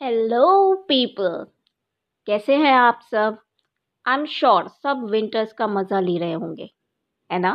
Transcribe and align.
Hello 0.00 0.74
people 0.88 1.44
कैसे 2.26 2.54
हैं 2.56 2.72
आप 2.72 3.00
सब? 3.10 3.36
आई 4.06 4.18
एम 4.18 4.24
श्योर 4.26 4.68
सब 4.68 5.02
विंटर्स 5.10 5.52
का 5.52 5.66
मज़ा 5.66 5.98
ले 6.00 6.16
रहे 6.18 6.32
होंगे, 6.32 6.68
है 7.30 7.38
ना? 7.38 7.52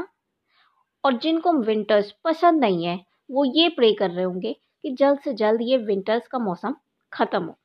और 1.04 1.18
जिनको 1.18 1.54
विंटर्स 1.60 2.12
पसंद 2.24 2.60
नहीं 2.62 2.86
है, 2.86 2.96
वो 3.32 3.46
ये 3.46 3.70
प्रे 3.70 3.92
कर 3.94 4.12
रहे 4.12 4.26
होंगे 4.26 4.54
कि 4.54 4.92
जल्द 4.92 5.20
से 5.20 5.34
जल्द 5.34 5.62
ये 5.62 5.78
विंटर्स 5.78 6.28
का 6.28 6.40
मौसम 6.40 6.76
ख़त्म 7.14 7.44
हो। 7.44 7.58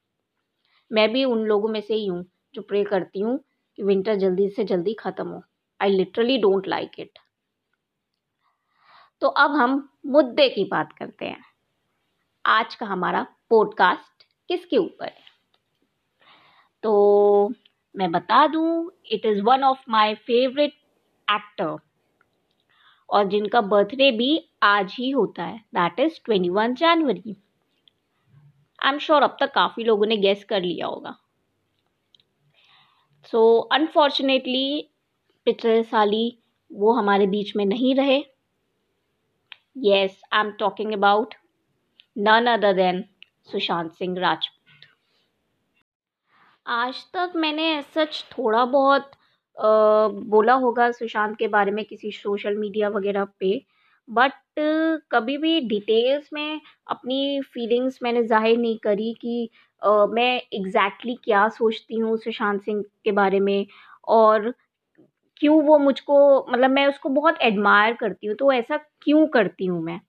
मैं 0.91 1.09
भी 1.13 1.25
उन 1.25 1.45
लोगों 1.47 1.69
में 1.69 1.81
से 1.81 1.95
ही 1.95 2.07
हूँ 2.07 2.25
जो 2.55 2.63
प्रे 2.63 2.83
करती 2.85 3.21
हूँ 3.21 3.39
कि 3.79 3.83
विंटर 3.83 4.17
जल्दी 4.17 4.49
से 4.49 4.65
जल्दी 4.65 4.95
ख़त्म 5.01 5.29
हो। 5.29 5.43
I 5.81 5.91
literally 5.91 6.39
don't 6.39 6.69
like 6.69 6.99
it 6.99 7.19
तो 9.23 9.29
अब 9.29 9.57
हम 9.57 9.89
मुद्दे 10.09 10.49
की 10.49 10.65
बात 10.71 10.93
करते 10.99 11.27
हैं। 11.27 11.45
आज 12.45 12.75
का 12.75 12.87
हमारा 12.87 13.27
पॉडकास्ट 13.51 14.20
किसके 14.51 14.77
ऊपर 14.77 15.05
है? 15.05 15.29
तो 16.83 17.53
मैं 17.95 18.11
बता 18.13 18.47
दूँ 18.47 18.91
it 19.13 19.27
is 19.27 19.41
one 19.43 19.65
of 19.65 19.85
my 19.91 20.15
favourite 20.17 20.73
actor 21.29 21.77
और 23.09 23.29
जिनका 23.29 23.61
बर्थडे 23.61 24.11
भी 24.13 24.31
आज 24.63 24.95
ही 24.99 25.11
होता 25.11 25.45
है 25.45 25.59
that 25.75 26.01
is 26.01 26.21
twenty 26.25 26.49
one 26.49 26.75
January 26.75 27.37
I 28.79 28.93
am 28.93 28.99
sure 28.99 29.23
अब 29.23 29.37
तक 29.41 29.53
काफ़ी 29.55 29.85
लोगों 29.85 30.07
ने 30.07 30.17
गेस 30.17 30.45
कर 30.45 30.63
लिया 30.63 30.87
होगा. 30.87 31.17
सो 33.33 33.59
अनफॉर्चुनेटली 33.73 34.91
पिछले 35.47 35.83
साल 35.83 36.11
ही 36.11 36.39
वो 36.71 36.93
हमारे 36.93 37.27
बीच 37.27 37.55
में 37.57 37.65
नहीं 37.67 37.95
रहे. 37.95 38.19
Yes 39.79 40.21
I 40.33 40.41
am 40.41 40.51
talking 40.59 40.93
about 40.93 41.35
none 42.19 42.47
other 42.47 42.73
than 42.73 43.05
Sushant 43.53 43.91
Singh 43.91 44.19
Rajput. 44.19 44.87
आज 46.67 47.05
तक 47.15 47.33
मैंने 47.37 47.81
सच 47.95 48.25
थोड़ा 48.33 48.65
बहुत 48.67 49.11
बोला 49.57 50.55
होगा 50.55 50.91
सुशांत 50.91 51.37
के 51.39 51.49
बारे 51.49 51.71
में 51.71 51.85
किसी 51.85 52.11
सोशल 52.13 52.57
मीडिया 52.57 52.89
वगैरह 52.89 53.25
पे, 53.41 53.61
बट 54.09 54.33
कभी 55.13 55.37
भी 55.39 55.61
डिटेल्स 55.61 56.29
में 56.33 56.61
अपनी 56.87 57.41
फीलिंग्स 57.41 57.99
मैंने 58.03 58.23
ज़ाहिर 58.23 58.59
नहीं 58.59 58.79
करी 58.79 59.13
कि 59.21 59.49
मैं 59.83 60.35
एग्जैक्टली 60.37 61.13
exactly 61.13 61.25
क्या 61.25 61.49
सोचती 61.49 61.99
हूँ 61.99 62.17
सुशांत 62.17 62.63
सिंह 62.63 62.83
के 63.05 63.13
बारे 63.13 63.41
में 63.41 63.67
और 64.09 64.53
क्यों 65.41 65.63
वो 65.65 65.79
मुझको 65.79 66.47
मतलब 66.51 66.71
मैं 66.71 66.87
उसको 66.87 67.09
बहुत 67.09 67.41
एडमायर 67.43 67.95
करती 67.95 68.27
हूँ 68.27 68.37
तो 68.37 68.53
ऐसा 68.53 68.77
क्यों 68.77 69.27
करती 69.27 69.67
हूँ 69.67 69.83
मैं? 69.83 70.01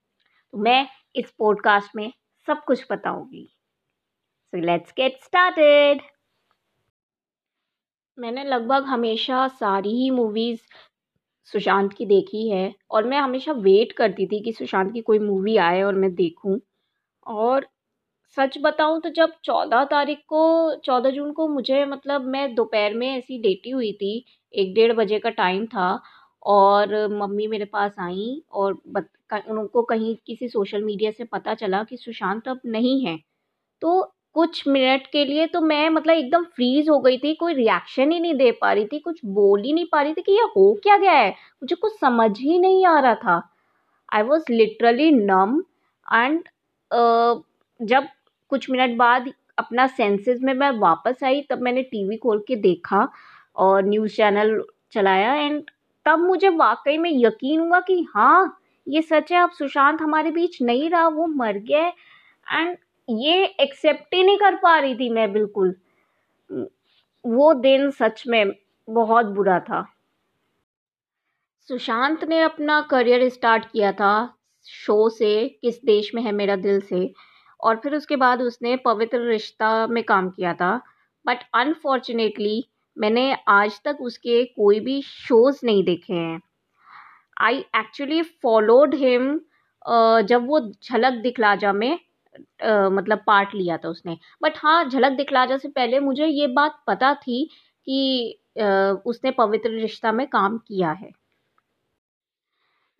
तो 0.52 0.58
मैं 0.58 0.86
इस 1.16 1.30
पॉडकास्ट 1.38 1.96
में 1.96 2.12
सब 2.48 2.62
कुछ 2.64 2.84
बताऊँगी 2.90 3.48
सो 4.52 4.58
लेट्स 4.60 4.92
गेट 4.96 5.18
स्टार्टेड 5.22 6.02
मैंने 8.18 8.42
लगभग 8.44 8.84
हमेशा 8.84 9.46
सारी 9.50 9.90
ही 9.92 10.08
मूवीज़ 10.10 10.60
सुशांत 11.52 11.92
की 11.92 12.06
देखी 12.06 12.48
है 12.50 12.72
और 12.90 13.04
मैं 13.04 13.18
हमेशा 13.18 13.52
वेट 13.60 13.92
करती 13.92 14.26
थी 14.26 14.40
कि 14.42 14.52
सुशांत 14.52 14.92
की 14.92 15.00
कोई 15.02 15.18
मूवी 15.20 15.56
आए 15.60 15.82
और 15.82 15.94
मैं 15.96 16.14
देखूँ। 16.14 16.58
और 17.26 17.66
सच 18.36 18.58
बताऊँ 18.62 19.00
तो 19.02 19.10
जब 19.12 19.32
चौदह 19.44 19.84
तारीख 19.86 20.18
को, 20.28 20.76
चौदह 20.76 21.10
जून 21.10 21.32
को 21.32 21.48
मुझे 21.48 21.84
मतलब 21.86 22.26
मैं 22.28 22.54
दोपहर 22.56 22.94
में 22.94 23.08
ऐसी 23.08 23.38
लेटी 23.42 23.70
हुई 23.70 23.92
थी, 23.94 24.24
एक 24.54 24.74
डेढ़ 24.74 24.92
बजे 24.94 25.18
का 25.20 25.30
टाइम 25.32 25.66
था 25.66 25.92
और 26.42 26.94
मम्मी 27.10 27.46
मेरे 27.46 27.64
पास 27.64 27.94
आई 28.00 28.42
और 28.52 28.72
उनको 29.48 29.82
कहीं 29.82 30.14
किसी 30.26 30.48
सोशल 30.48 30.82
मीडिया 30.84 31.10
से 31.10 31.24
पता 31.24 31.54
चला 31.54 31.82
कि 31.84 31.96
सुशांत 31.96 32.48
अब 32.48 32.60
नहीं 32.66 33.04
है। 33.06 33.16
तो 33.82 34.02
कुछ 34.34 34.66
मिनट 34.68 35.06
के 35.12 35.24
लिए 35.24 35.46
तो 35.46 35.60
मैं 35.60 35.88
मतलब 35.90 36.14
एकदम 36.14 36.44
फ्रीज 36.46 36.88
हो 36.88 36.98
गई 37.00 37.18
थी, 37.18 37.34
कोई 37.34 37.54
रिएक्शन 37.54 38.12
ही 38.12 38.20
नहीं 38.20 38.34
दे 38.34 38.50
पा 38.60 38.72
रही 38.72 38.84
थी, 38.86 38.98
कुछ 39.00 39.20
बोल 39.26 39.62
ही 39.62 39.72
नहीं 39.72 39.86
पा 39.92 40.02
रही 40.02 40.14
थी 40.14 40.22
कि 40.22 40.32
ये 40.32 40.42
हो 40.56 40.72
क्या 40.82 40.96
गया 40.98 41.12
है? 41.12 41.30
मुझे 41.30 41.76
कुछ 41.76 41.98
समझ 42.00 42.30
ही 42.40 42.58
नहीं 42.58 42.84
आ 42.86 42.98
रहा 43.00 43.14
था। 43.16 43.42
I 44.08 44.22
was 44.22 44.52
literally 44.52 45.10
numb 45.12 45.62
and 46.06 46.42
जब 47.80 48.08
कुछ 48.52 48.70
मिनट 48.70 48.96
बाद 48.98 49.32
अपना 49.58 49.86
सेंसेस 49.88 50.40
में 50.42 50.52
मैं 50.54 50.70
वापस 50.78 51.24
आई, 51.24 51.40
तब 51.50 51.62
मैंने 51.62 51.82
टीवी 51.84 52.16
खोल 52.16 52.44
के 52.48 52.56
देखा 52.58 53.08
और 53.56 53.84
न्यूज़ 53.84 54.16
चैनल 54.16 54.62
चलाया 54.92 55.34
एंड 55.34 55.70
तब 56.06 56.18
मुझे 56.18 56.48
वाकई 56.48 56.98
में 56.98 57.10
यकीन 57.14 57.60
हुआ 57.60 57.80
कि 57.80 58.06
हाँ 58.14 58.58
ये 58.86 59.02
सच 59.02 59.32
है, 59.32 59.42
अब 59.42 59.50
सुशांत 59.50 60.02
हमारे 60.02 60.30
बीच 60.30 60.62
नहीं 60.62 60.90
रहा, 60.90 61.08
वो 61.08 61.26
मर 61.26 61.58
गया 61.58 61.86
एंड 62.46 62.76
ये 63.08 63.44
एक्सेप्ट 63.60 64.14
ही 64.14 64.22
नहीं 64.22 64.38
कर 64.38 64.54
पा 64.54 64.78
रही 64.78 64.94
थी 64.94 65.08
मैं 65.10 65.32
बिल्कुल। 65.32 65.74
वो 67.24 67.52
दिन 67.54 67.90
सच 67.90 68.24
में 68.28 68.52
बहुत 68.88 69.26
बुरा 69.26 69.60
था। 69.60 69.86
सुशांत 71.68 72.24
ने 72.24 72.40
अपना 72.40 72.80
करियर 72.80 73.28
स्टार्ट 73.28 73.64
किया 73.64 73.92
था 73.92 74.34
शो 74.66 75.08
से, 75.08 75.48
किस 75.62 75.84
देश 75.84 76.10
में 76.14 76.22
है 76.22 76.32
मेरा 76.32 76.56
दिल 76.56 76.80
से। 76.80 77.12
और 77.60 77.76
फिर 77.76 77.94
उसके 77.94 78.16
बाद 78.16 78.42
उसने 78.42 78.76
पवित्र 78.76 79.18
रिश्ता 79.20 79.86
में 79.86 80.04
काम 80.04 80.30
किया 80.30 80.54
था। 80.54 80.76
बट 81.26 81.38
अनफॉर्चुनेटली 81.54 82.68
मैंने 82.96 83.36
आज 83.48 83.80
तक 83.84 83.98
उसके 84.00 84.44
कोई 84.44 84.80
भी 84.80 85.00
शोज़ 85.02 85.60
नहीं 85.64 85.84
देखे 85.84 86.14
हैं। 86.14 86.40
आई 87.40 87.58
एक्चुअली 87.76 88.22
फॉलोड 88.22 88.94
हिम 88.94 89.40
जब 90.28 90.46
वो 90.46 90.60
झलक 90.60 91.12
दिखलाजा 91.22 91.72
में 91.72 91.98
uh, 91.98 92.92
मतलब 92.92 93.22
पार्ट 93.26 93.54
लिया 93.54 93.76
था 93.76 93.88
उसने। 93.88 94.16
बट 94.42 94.52
हाँ 94.56 94.84
झलक 94.88 95.12
दिखलाजा 95.12 95.56
से 95.56 95.68
पहले 95.68 96.00
मुझे 96.00 96.26
ये 96.26 96.46
बात 96.46 96.82
पता 96.86 97.14
थी 97.14 97.44
कि 97.86 98.38
uh, 98.58 98.96
उसने 99.06 99.30
पवित्र 99.30 99.70
रिश्ता 99.70 100.12
में 100.12 100.26
काम 100.26 100.58
किया 100.58 100.90
है। 100.90 101.10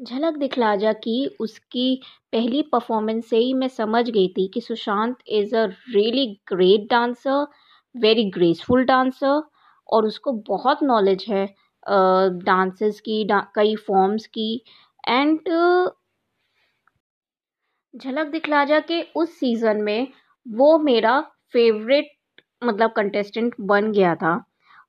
झलक 0.00 0.36
दिखलाजा 0.36 0.92
की 0.92 1.26
उसकी 1.40 2.00
पहली 2.32 2.62
परफॉर्मेंस 2.62 3.28
से 3.30 3.36
ही 3.36 3.52
मैं 3.54 3.68
समझ 3.68 4.08
गई 4.10 4.28
थी 4.28 4.46
कि 4.48 4.60
Sushant 4.60 5.16
is 5.28 5.56
a 5.56 5.64
really 5.66 6.26
great 6.52 6.88
dancer 6.90 7.46
very 7.94 8.24
graceful 8.30 8.84
dancer 8.84 9.42
और 9.92 10.06
उसको 10.06 10.32
बहुत 10.48 10.82
नॉलेज 10.82 11.24
है 11.28 11.46
डांसेस 12.44 13.00
की 13.00 13.26
कई 13.56 13.74
फॉर्म्स 13.86 14.26
की 14.28 14.54
एंड 15.04 15.48
झलक 17.94 18.26
दिखला 18.26 18.64
जा 18.64 18.78
के 18.80 19.00
उस 19.16 19.38
सीज़न 19.38 19.82
में 19.82 20.06
वो 20.46 20.78
मेरा 20.80 21.20
फेवरेट 21.54 22.10
मतलब 22.64 22.92
कंटेस्टेंट 22.96 23.54
बन 23.62 23.90
गया 23.92 24.14
था। 24.14 24.42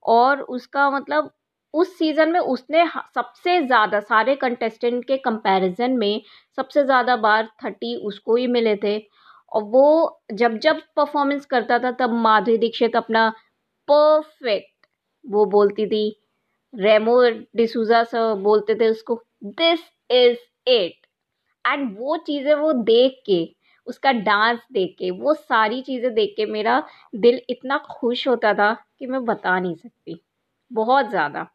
और 0.06 0.42
उसका 0.42 0.90
मतलब 0.90 1.32
उस 1.74 1.98
सीज़न 1.98 2.32
में 2.32 2.40
उसने 2.40 2.86
सबसे 3.16 3.60
ज़्यादा, 3.62 4.00
सारे 4.02 4.36
कंटेस्टेंट 4.36 5.04
के 5.06 5.18
कंपैरिजन 5.20 5.98
में 5.98 6.22
सबसे 6.58 6.84
ज़्यादा 6.86 7.16
बार 7.18 7.50
थर्टी 7.64 7.96
उसको 8.08 8.36
ही 8.36 8.48
मिले 8.50 8.76
थे। 8.84 8.98
और 9.52 9.64
वो 9.66 10.22
जब 10.34 10.58
जब 10.60 10.82
परफॉर्मेंस 10.98 11.46
करता 11.46 11.80
था, 11.80 11.92
तब 11.94 12.14
माधुरी 12.14 12.58
दीक्षित 12.58 12.96
अपना 12.96 13.30
परफेक्ट 13.88 14.73
वो 15.26 15.46
बोलती 15.48 15.86
थी, 15.88 16.06
रेमो 16.74 17.22
डिसूजा 17.58 18.04
सर 18.04 18.34
बोलते 18.42 18.76
थे 18.76 18.90
उसको 18.90 19.22
दिस 19.44 19.80
इज़ 20.12 20.38
इट 20.70 21.08
एंड 21.66 21.98
वो 22.00 22.18
चीज़ें 22.18 22.54
वो 22.56 22.72
देख 22.84 23.22
के, 23.26 23.44
उसका 23.88 24.12
डांस 24.14 24.60
देख 24.74 24.96
के, 25.00 25.12
वो 25.12 25.34
सारी 25.34 25.82
चीज़ें 25.82 26.14
देख 26.16 26.34
के 26.38 26.46
मेरा 26.48 26.84
दिल 27.18 27.42
इतना 27.50 27.78
खुश 27.92 28.28
होता 28.28 28.54
था 28.54 28.74
कि 29.00 29.08
मैं 29.08 29.26
बता 29.26 29.60
नहीं 29.60 29.76
सकती। 29.76 30.22
बहुत 30.72 31.10
ज़्यादा। 31.10 31.48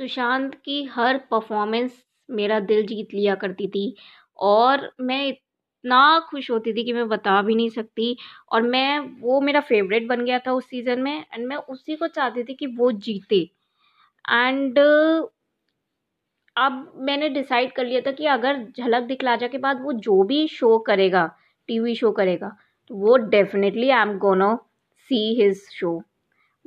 सुशांत 0.00 0.54
की 0.54 0.82
हर 0.86 1.16
परफॉर्मेंस 1.30 2.02
मेरा 2.28 2.58
दिल 2.62 2.86
जीत 2.86 3.14
लिया 3.14 3.34
करती 3.34 3.66
थी 3.68 3.84
और 4.38 4.90
मैं 5.00 5.32
इतना 5.84 6.18
खुश 6.30 6.50
होती 6.50 6.72
थी 6.74 6.84
कि 6.84 6.92
मैं 6.92 7.08
बता 7.08 7.40
भी 7.42 7.54
नहीं 7.54 7.68
सकती। 7.70 8.16
और 8.52 8.62
मैं, 8.62 8.98
वो 9.20 9.40
मेरा 9.40 9.60
फेवरेट 9.60 10.06
बन 10.08 10.24
गया 10.24 10.38
था 10.38 10.52
उस 10.52 10.64
सीज़न 10.70 11.00
में 11.02 11.12
एंड 11.34 11.46
मैं 11.46 11.56
उसी 11.56 11.96
को 11.96 12.06
चाहती 12.08 12.44
थी 12.44 12.54
कि 12.54 12.66
वो 12.76 12.90
जीते। 12.92 13.40
एंड 14.24 14.78
अब 16.56 16.92
मैंने 16.98 17.28
डिसाइड 17.28 17.72
कर 17.72 17.84
लिया 17.86 18.00
था 18.00 18.12
कि 18.12 18.26
अगर 18.26 18.62
झलक 18.78 19.02
दिखलाजा 19.02 19.46
के 19.48 19.58
बाद 19.58 19.82
वो 19.82 19.92
जो 20.06 20.22
भी 20.22 20.46
शो 20.48 20.78
करेगा 20.78 21.26
टीवी 21.68 21.94
शो 21.94 22.10
करेगा 22.12 22.48
तो 22.90 22.94
वो 22.96 23.16
डेफिनेटली 23.28 23.90
आई 23.90 24.02
एम 24.02 24.16
गोनो 24.18 24.54
सी 25.10 25.20
हिज 25.42 25.62
शो 25.70 25.92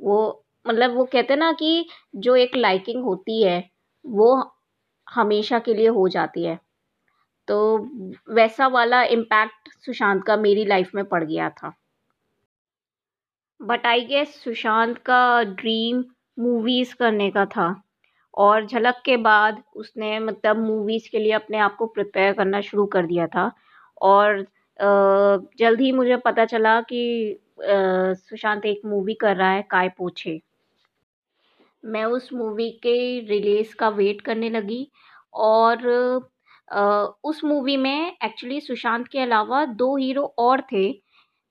वो 0.00 0.18
मतलब 0.66 0.94
वो 0.96 1.04
कहते 1.04 1.32
हैं 1.32 1.38
ना 1.40 1.52
कि 1.52 1.86
जो 2.16 2.36
एक 2.36 2.56
लाइकिंग 2.56 3.02
होती 3.04 3.42
है, 3.42 3.58
वो 4.04 4.34
हमेशा 5.08 5.58
के 5.58 5.74
लिए 5.74 5.88
हो 5.90 6.08
जाती 6.08 6.44
है। 6.44 6.58
तो 7.48 7.56
वैसा 8.34 8.66
वाला 8.68 9.02
इम्पैक्ट 9.04 9.68
सुशांत 9.84 10.24
का 10.26 10.36
मेरी 10.36 10.64
लाइफ 10.64 10.90
में 10.94 11.04
पड़ 11.04 11.22
गया 11.24 11.48
था। 11.50 11.72
बट 13.60 13.86
आई 13.86 14.00
गेस 14.06 14.34
सुशांत 14.44 14.98
का 14.98 15.42
ड्रीम 15.44 16.04
मूवीज़ 16.38 16.94
करने 16.96 17.30
का 17.30 17.44
था। 17.46 17.74
और 18.34 18.66
झलक 18.66 19.02
के 19.04 19.16
बाद 19.16 19.62
उसने 19.76 20.18
मतलब 20.20 20.58
मूवीज़ 20.58 21.08
के 21.10 21.18
लिए 21.18 21.32
अपने 21.32 21.58
आप 21.58 21.76
को 21.76 21.86
प्रिपेयर 21.86 22.32
करना 22.32 22.60
शुरू 22.60 22.86
कर 22.86 23.06
दिया 23.06 23.26
था। 23.26 23.50
और 24.02 24.44
जल्द 25.58 25.80
ही 25.80 25.92
मुझे 25.92 26.16
पता 26.16 26.44
चला 26.44 26.80
कि 26.82 27.38
सुशांत 27.60 28.64
एक 28.66 28.80
मूवी 28.86 29.14
कर 29.14 29.36
रहा 29.36 29.50
है, 29.50 29.62
काय 29.62 29.88
पोछे। 29.88 30.40
मैं 31.84 32.04
उस 32.04 32.32
मूवी 32.32 32.70
के 32.82 33.20
रिलीज़ 33.28 33.74
का 33.76 33.88
वेट 33.90 34.20
करने 34.20 34.50
लगी 34.50 34.86
और 35.34 35.78
उस 37.24 37.40
मूवी 37.44 37.76
में 37.78 38.16
एक्चुअली 38.24 38.60
सुशांत 38.60 39.06
के 39.08 39.18
अलावा 39.20 39.64
दो 39.74 39.96
हीरो 39.96 40.24
और 40.40 40.60
थे 40.72 40.90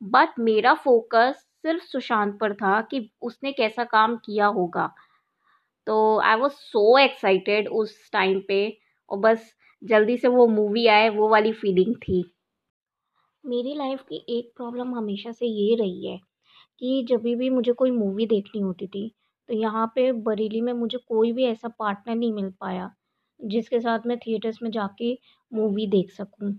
बट 0.01 0.39
मेरा 0.41 0.73
फोकस 0.77 1.45
सिर्फ़ 1.63 1.83
सुशांत 1.85 2.37
पर 2.41 2.53
था 2.55 2.81
कि 2.91 3.09
उसने 3.23 3.51
कैसा 3.53 3.83
काम 3.85 4.15
किया 4.17 4.45
होगा। 4.49 4.87
तो 5.87 5.97
आई 6.21 6.35
वॉज़ 6.37 6.53
सो 6.53 6.97
एक्साइटेड 6.99 7.67
उस 7.69 8.09
टाइम 8.13 8.41
पे, 8.47 8.67
और 9.09 9.19
बस 9.19 9.51
जल्दी 9.81 10.17
से 10.17 10.27
वो 10.29 10.47
मूवी 10.49 10.87
आए, 10.89 11.09
वो 11.09 11.29
वाली 11.29 11.53
फीलिंग 11.53 11.95
थी। 11.99 12.23
मेरी 13.43 13.73
लाइफ 13.75 14.01
की 14.03 14.15
एक 14.29 14.51
प्रॉब्लम 14.57 14.93
हमेशा 14.95 15.31
से 15.31 15.45
ये 15.47 15.75
रही 15.75 16.07
है 16.07 16.17
कि 16.81 17.05
जब 17.09 17.21
भी 17.33 17.49
मुझे 17.51 17.73
कोई 17.73 17.91
मूवी 17.91 18.25
देखनी 18.27 18.61
होती 18.61 18.87
थी 18.87 19.07
तो 19.49 19.53
यहाँ 19.55 19.85
पे 19.95 20.11
बरेली 20.23 20.61
में 20.61 20.73
मुझे 20.75 20.97
कोई 20.99 21.31
भी 21.33 21.45
ऐसा 21.45 21.67
पार्टनर 21.79 22.15
नहीं 22.15 22.33
मिल 22.33 22.51
पाया। 22.61 22.91
जिसके 23.41 23.79
साथ 23.79 24.07
मैं 24.07 24.17
थिएटर्स 24.17 24.57
में 24.63 24.69
जाके 24.71 25.13
मूवी 25.51 25.87
देख 25.87 26.11
सकूँ। 26.11 26.53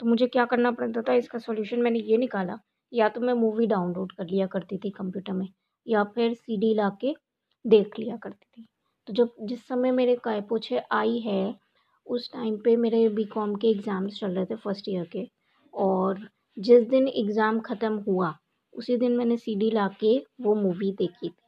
तो 0.00 0.06
मुझे 0.06 0.26
क्या 0.26 0.44
करना 0.44 0.70
पड़ता 0.70 1.02
था? 1.02 1.14
इसका 1.14 1.38
सॉल्यूशन 1.38 1.82
मैंने 1.82 1.98
ये 2.00 2.16
निकाला, 2.16 2.58
या 2.92 3.08
तो 3.08 3.20
मैं 3.20 3.34
मूवी 3.34 3.66
डाउनलोड 3.66 4.12
कर 4.12 4.26
लिया 4.26 4.46
करती 4.46 4.78
थी 4.78 4.90
कंप्यूटर 4.90 5.32
में, 5.32 5.48
या 5.86 6.04
फिर 6.04 6.34
सीडी 6.34 6.74
ला 6.74 6.88
के 7.00 7.14
देख 7.64 7.98
लिया 7.98 8.16
करती 8.16 8.46
थी। 8.46 8.66
तो 9.08 9.12
जब, 9.12 9.34
जिस 9.42 9.66
समय 9.68 9.90
मेरे 9.90 10.16
काय 10.16 10.40
पोछे 10.40 10.82
आई 10.92 11.18
है, 11.18 11.54
उस 12.06 12.30
टाइम 12.32 12.56
पे 12.56 12.76
मेरे 12.76 13.08
बी 13.08 13.24
कॉम 13.24 13.54
के 13.54 13.68
एग्ज़ाम्स 13.68 14.18
चल 14.20 14.30
रहे 14.30 14.44
थे 14.44 14.56
फ़र्स्ट 14.56 14.88
ईयर 14.88 15.04
के, 15.12 15.26
और 15.74 16.28
जिस 16.56 16.88
दिन 16.88 17.08
एग्ज़ाम 17.08 17.60
ख़त्म 17.60 18.04
हुआ, 18.08 18.34
उसी 18.74 18.96
दिन 18.96 19.16
मैंने 19.16 19.36
सीडी 19.36 19.70
ला 19.70 19.88
के 20.00 20.18
वो 20.40 20.54
मूवी 20.54 20.90
देखी 20.92 21.28
थी। 21.28 21.45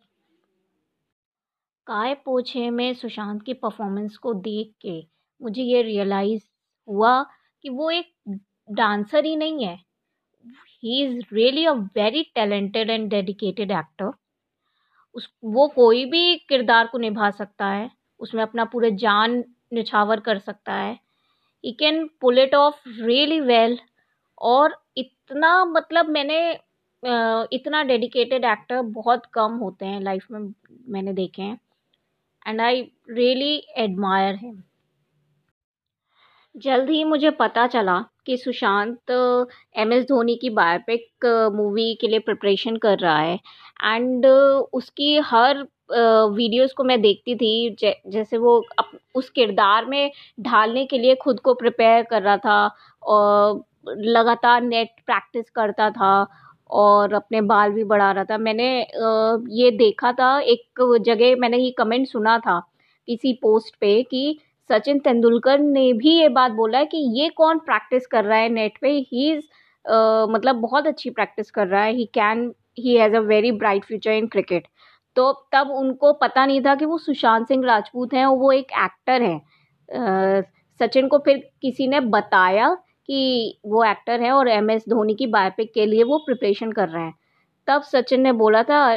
काय 1.88 2.14
पोछे 2.24 2.68
में 2.70 2.92
सुशांत 2.94 3.42
की 3.42 3.54
परफॉर्मेंस 3.54 4.16
को 4.16 4.32
देख 4.36 4.72
के? 4.82 5.00
मुझे 5.40 5.62
ये 5.62 5.82
रियलाइज़ 5.82 6.42
हुआ 6.88 7.22
कि 7.64 7.68
वो 7.70 7.90
एक 7.90 8.38
डांसर 8.68 9.24
ही 9.24 9.34
नहीं 9.36 9.64
है। 9.66 9.76
He 10.82 11.02
is 11.04 11.34
really 11.34 11.64
a 11.66 11.72
very 11.96 12.22
talented 12.34 12.90
and 12.90 13.08
dedicated 13.10 13.70
actor 13.72 14.12
उस, 15.14 15.28
वो 15.44 15.66
कोई 15.68 16.04
भी 16.06 16.36
किरदार 16.48 16.86
को 16.86 16.98
निभा 16.98 17.30
सकता 17.32 17.66
है, 17.66 17.90
उसमें 18.20 18.42
अपना 18.42 18.64
पूरे 18.66 18.90
जान 18.96 19.42
निछावर 19.74 20.20
कर 20.20 20.38
सकता 20.40 20.74
है। 20.74 20.92
He 21.64 21.72
can 21.74 22.06
pull 22.20 22.38
it 22.38 22.54
off 22.54 22.88
really 22.88 23.40
well 23.42 23.78
और 24.40 24.76
इतना 24.98 25.64
मतलब 25.66 26.08
मैंने 26.10 26.40
इतना 27.52 27.82
डेडिकेटेड 27.84 28.44
एक्टर 28.46 28.82
बहुत 28.94 29.26
कम 29.34 29.56
होते 29.58 29.86
हैं 29.86 30.00
लाइफ 30.02 30.26
में 30.32 30.40
मैंने 30.88 31.12
देखे 31.14 31.42
हैं। 31.42 31.58
And 32.46 32.60
I 32.60 32.80
really 33.10 33.54
admire 33.78 34.34
him 34.36 34.62
जल्द 36.54 36.90
ही 36.90 37.02
मुझे 37.04 37.30
पता 37.30 37.66
चला 37.66 37.98
कि 38.26 38.36
सुशांत 38.36 39.10
एम 39.76 39.92
एस 39.92 40.04
धोनी 40.04 40.34
की 40.36 40.50
बायोपिक 40.50 41.26
मूवी 41.54 41.94
के 42.00 42.08
लिए 42.08 42.18
प्रिपरेशन 42.18 42.76
कर 42.76 42.98
रहा 42.98 43.18
है। 43.18 43.38
एंड 43.84 44.26
उसकी 44.26 45.16
हर 45.24 45.62
वीडियोस 45.90 46.72
को 46.72 46.84
मैं 46.84 47.00
देखती 47.02 47.34
थी 47.36 47.76
जैसे 47.80 48.38
वो 48.38 48.58
अप, 48.78 48.90
उस 49.14 49.30
किरदार 49.30 49.84
में 49.86 50.10
ढालने 50.40 50.84
के 50.86 50.98
लिए 50.98 51.14
खुद 51.14 51.40
को 51.40 51.54
प्रिपेयर 51.54 52.02
कर 52.02 52.22
रहा 52.22 52.36
था, 52.36 52.70
और 53.02 53.64
लगातार 53.88 54.62
नेट 54.62 54.88
प्रैक्टिस 55.06 55.50
करता 55.50 55.90
था 55.90 56.26
और 56.70 57.12
अपने 57.14 57.40
बाल 57.42 57.72
भी 57.72 57.84
बढ़ा 57.84 58.10
रहा 58.12 58.24
था। 58.24 58.38
मैंने 58.38 58.68
ये 59.54 59.70
देखा 59.78 60.12
था, 60.12 60.38
एक 60.40 60.98
जगह 61.02 61.36
मैंने 61.40 61.58
ये 61.58 61.70
कमेंट 61.78 62.06
सुना 62.08 62.38
था 62.38 62.58
किसी 63.08 63.32
पोस्ट 63.42 63.74
पे 63.80 64.02
कि 64.02 64.38
सचिन 64.70 64.98
तेंदुलकर 65.00 65.58
ने 65.58 65.92
भी 65.94 66.18
ये 66.18 66.28
बात 66.30 66.52
बोला 66.52 66.78
है 66.78 66.86
कि 66.86 66.98
ये 67.20 67.28
कौन 67.36 67.58
प्रैक्टिस 67.60 68.06
कर 68.06 68.24
रहा 68.24 68.38
है 68.38 68.48
नेट 68.48 68.78
पे। 68.82 68.90
ही 68.90 69.30
इज़ 69.32 69.44
मतलब 70.32 70.56
बहुत 70.60 70.86
अच्छी 70.86 71.10
प्रैक्टिस 71.10 71.50
कर 71.50 71.66
रहा 71.66 71.82
है। 71.82 71.92
He 71.94 72.04
can 72.14 72.52
he 72.78 72.96
has 72.96 73.14
a 73.16 73.20
very 73.20 73.52
bright 73.54 73.84
future 73.84 74.12
in 74.12 74.26
cricket 74.28 74.66
तो 75.16 75.32
तब 75.52 75.70
उनको 75.72 76.12
पता 76.14 76.44
नहीं 76.46 76.60
था 76.62 76.74
कि 76.74 76.84
वो 76.84 76.98
सुशांत 76.98 77.46
सिंह 77.48 77.64
राजपूत 77.66 78.14
हैं 78.14 78.24
और 78.26 78.36
वो 78.38 78.52
एक 78.52 78.72
एक्टर 78.84 79.22
हैं। 79.22 80.42
सचिन 80.80 81.08
को 81.08 81.18
फिर 81.18 81.38
किसी 81.62 81.86
ने 81.88 82.00
बताया 82.02 82.76
कि 83.08 83.60
वो 83.66 83.84
एक्टर 83.84 84.20
है 84.22 84.32
और 84.32 84.48
एम 84.48 84.70
एस 84.70 84.84
धोनी 84.90 85.14
की 85.14 85.26
बायोपिक 85.28 85.72
के 85.74 85.86
लिए 85.86 86.02
वो 86.04 86.18
प्रिपरेशन 86.26 86.72
कर 86.72 86.88
रहे 86.88 87.04
हैं। 87.04 87.14
तब 87.68 87.82
सचिन 87.84 88.20
ने 88.22 88.32
बोला 88.34 88.62
था 88.64 88.96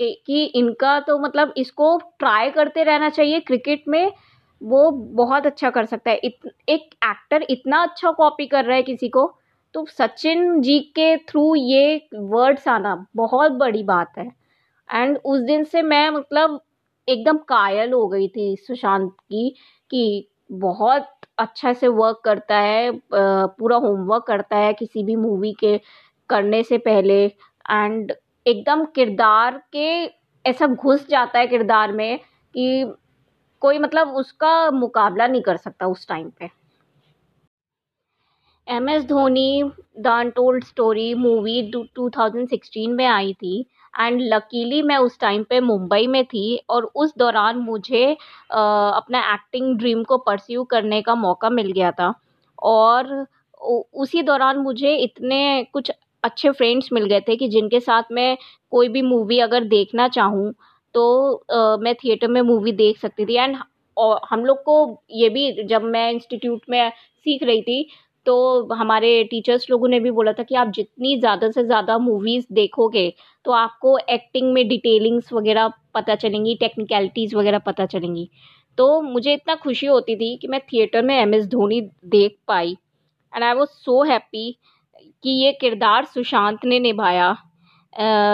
कि 0.00 0.12
कि 0.26 0.44
इनका 0.56 0.98
तो 1.00 1.18
मतलब 1.20 1.52
इसको 1.58 1.96
ट्राई 2.18 2.50
करते 2.50 2.82
रहना 2.84 3.08
चाहिए। 3.10 3.40
क्रिकेट 3.42 3.84
में 3.88 4.12
वो 4.60 4.90
बहुत 5.16 5.46
अच्छा 5.46 5.70
कर 5.70 5.84
सकता 5.86 6.10
है। 6.10 6.16
इत, 6.18 6.38
एक 6.68 6.90
एक्टर 7.04 7.46
इतना 7.50 7.82
अच्छा 7.84 8.10
कॉपी 8.12 8.46
कर 8.46 8.64
रहा 8.64 8.76
है 8.76 8.82
किसी 8.84 9.08
को 9.10 9.26
तो 9.74 9.84
सचिन 9.88 10.60
जी 10.62 10.78
के 10.96 11.16
थ्रू 11.28 11.54
ये 11.56 12.00
वर्ड्स 12.14 12.68
आना 12.68 12.94
बहुत 13.16 13.52
बड़ी 13.54 13.82
बात 13.84 14.12
है। 14.18 14.26
एंड 14.88 15.18
उस 15.26 15.40
दिन 15.42 15.64
से 15.66 15.82
मैं 15.84 16.08
मतलब 16.10 16.60
एकदम 17.08 17.36
कायल 17.48 17.92
हो 17.92 18.06
गई 18.08 18.28
थी 18.28 18.56
सुशांत 18.58 19.10
की 19.22 19.48
कि 19.90 20.28
बहुत 20.54 21.10
अच्छा 21.40 21.72
से 21.72 21.88
वर्क 21.88 22.20
करता 22.24 22.56
है 22.58 22.90
पूरा 23.12 23.76
होमवर्क 23.76 24.24
करता 24.26 24.56
है 24.56 24.72
किसी 24.72 25.02
भी 25.04 25.16
मूवी 25.16 25.52
के 25.60 25.76
करने 26.30 26.62
से 26.62 26.78
पहले 26.78 27.24
एंड 27.24 28.12
एकदम 28.46 28.84
किरदार 28.94 29.62
के 29.72 29.88
ऐसा 30.44 30.66
घुस 30.66 31.06
जाता 31.08 31.38
है 31.38 31.46
किरदार 31.46 31.92
में 31.92 32.18
कि 32.54 32.94
कोई 33.62 33.78
मतलब 33.78 34.14
उसका 34.16 34.70
मुकाबला 34.70 35.26
नहीं 35.26 35.42
कर 35.42 35.56
सकता 35.56 35.86
उस 35.86 36.06
टाइम 36.08 36.30
पे। 36.40 36.50
M 38.66 38.88
S 38.88 39.04
Dhoni 39.04 39.62
the 39.98 40.06
untold 40.08 40.64
story 40.64 41.12
movie 41.14 41.62
two 41.72 42.08
thousand 42.10 42.48
sixteen 42.48 42.94
में 42.94 43.06
आई 43.06 43.32
थी। 43.32 43.64
एंड 43.94 44.20
लकीली 44.24 44.80
मैं 44.82 44.96
उस 44.98 45.18
टाइम 45.20 45.42
पे 45.50 45.60
मुंबई 45.60 46.06
में 46.06 46.24
थी 46.24 46.56
और 46.70 46.84
उस 46.96 47.12
दौरान 47.18 47.58
मुझे 47.60 48.04
अपना 48.52 49.20
एक्टिंग 49.34 49.76
ड्रीम 49.78 50.02
को 50.04 50.18
परस्यू 50.20 50.64
करने 50.64 51.00
का 51.02 51.14
मौका 51.16 51.50
मिल 51.50 51.72
गया 51.72 51.90
था। 51.92 52.12
और 52.62 53.26
उसी 53.94 54.22
दौरान 54.22 54.58
मुझे 54.58 54.94
इतने 54.96 55.40
कुछ 55.72 55.90
अच्छे 56.24 56.50
फ्रेंड्स 56.50 56.88
मिल 56.92 57.04
गए 57.06 57.20
थे 57.20 57.36
कि 57.36 57.48
जिनके 57.48 57.80
साथ 57.80 58.02
मैं 58.12 58.36
कोई 58.72 58.88
भी 58.88 59.02
मूवी 59.02 59.38
अगर 59.40 59.64
देखना 59.66 60.08
चाहूँ 60.08 60.52
तो 60.94 61.78
मैं 61.82 61.94
थिएटर 61.94 62.28
में 62.28 62.40
मूवी 62.42 62.72
देख 62.72 62.98
सकती 62.98 63.26
थी। 63.26 63.36
एंड 63.36 63.56
और 63.96 64.20
हम 64.30 64.44
लोग 64.44 64.62
को 64.64 65.02
ये 65.12 65.28
भी 65.28 65.64
जब 65.64 65.82
मैं 65.84 66.10
इंस्टीट्यूट 66.12 66.60
में 66.70 66.90
सीख 66.90 67.42
रही 67.42 67.62
थी 67.62 67.86
तो 68.26 68.74
हमारे 68.74 69.22
टीचर्स 69.24 69.66
लोगों 69.70 69.88
ने 69.88 70.00
भी 70.00 70.10
बोला 70.10 70.32
था 70.32 70.42
कि 70.42 70.54
आप 70.54 70.68
जितनी 70.68 71.16
ज़्यादा 71.20 71.50
से 71.50 71.64
ज़्यादा 71.64 71.96
मूवीज़ 71.98 72.46
देखोगे 72.52 73.12
तो 73.44 73.52
आपको 73.52 73.96
एक्टिंग 74.10 74.52
में 74.52 74.66
डिटेलिंग्स 74.68 75.32
वगैरह 75.32 75.72
पता 75.94 76.14
चलेंगी 76.14 76.54
टेक्निकलिटीज़ 76.60 77.36
वगैरह 77.36 77.58
पता 77.58 77.86
चलेंगी। 77.86 78.28
तो 78.78 79.00
मुझे 79.02 79.32
इतना 79.34 79.54
खुशी 79.54 79.86
होती 79.86 80.16
थी 80.16 80.36
कि 80.36 80.48
मैं 80.48 80.60
थिएटर 80.62 81.02
में 81.02 81.14
एम 81.16 81.34
एस 81.34 81.46
धोनी 81.46 81.80
देख 82.06 82.36
पाई। 82.48 82.76
And 83.32 83.44
I 83.44 83.54
was 83.54 83.68
so 83.68 84.02
happy 84.04 84.50
कि 85.24 85.30
ये 85.44 85.52
किरदार 85.52 86.04
सुशांत 86.04 86.64
ने 86.64 86.78
निभाया। 86.80 87.36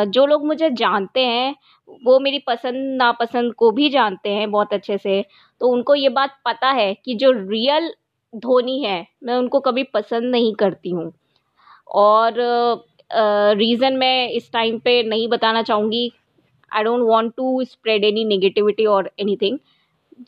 जो 0.07 0.27
लोग 0.27 0.47
मुझे 0.47 0.71
जानते 0.71 1.21
हैं, 1.21 1.55
वो 2.03 2.19
मेरी 2.21 2.39
पसंद, 2.39 2.97
नापसंद 2.99 3.55
को 3.55 3.71
भी 3.71 3.89
जानते 3.91 4.31
हैं 4.31 4.51
बहुत 4.51 4.73
अच्छे 4.73 4.99
से। 4.99 5.25
तो 5.61 5.69
उनको 5.69 5.95
ये 5.95 6.09
बात 6.11 6.37
पता 6.45 6.71
है 6.71 6.93
कि 6.95 7.15
जो 7.15 7.31
रियल 7.33 7.93
धोनी 8.33 8.79
है, 8.81 9.07
मैं 9.23 9.35
उनको 9.35 9.61
कभी 9.61 9.83
पसंद 9.95 10.31
नहीं 10.31 10.55
करती 10.55 10.91
हूँ। 10.91 11.13
और 11.89 12.35
रीज़न 13.59 13.97
मैं 13.97 14.29
इस 14.31 14.51
टाइम 14.53 14.79
पे 14.79 15.03
नहीं 15.05 15.29
बताना 15.29 15.63
चाहूँगी 15.63 16.11
I 16.71 16.85
don't 16.85 17.03
want 17.09 17.33
to 17.37 17.63
spread 17.65 18.05
any 18.05 18.25
negativity 18.27 18.87
और 18.87 19.11
एनीथिंग 19.21 19.59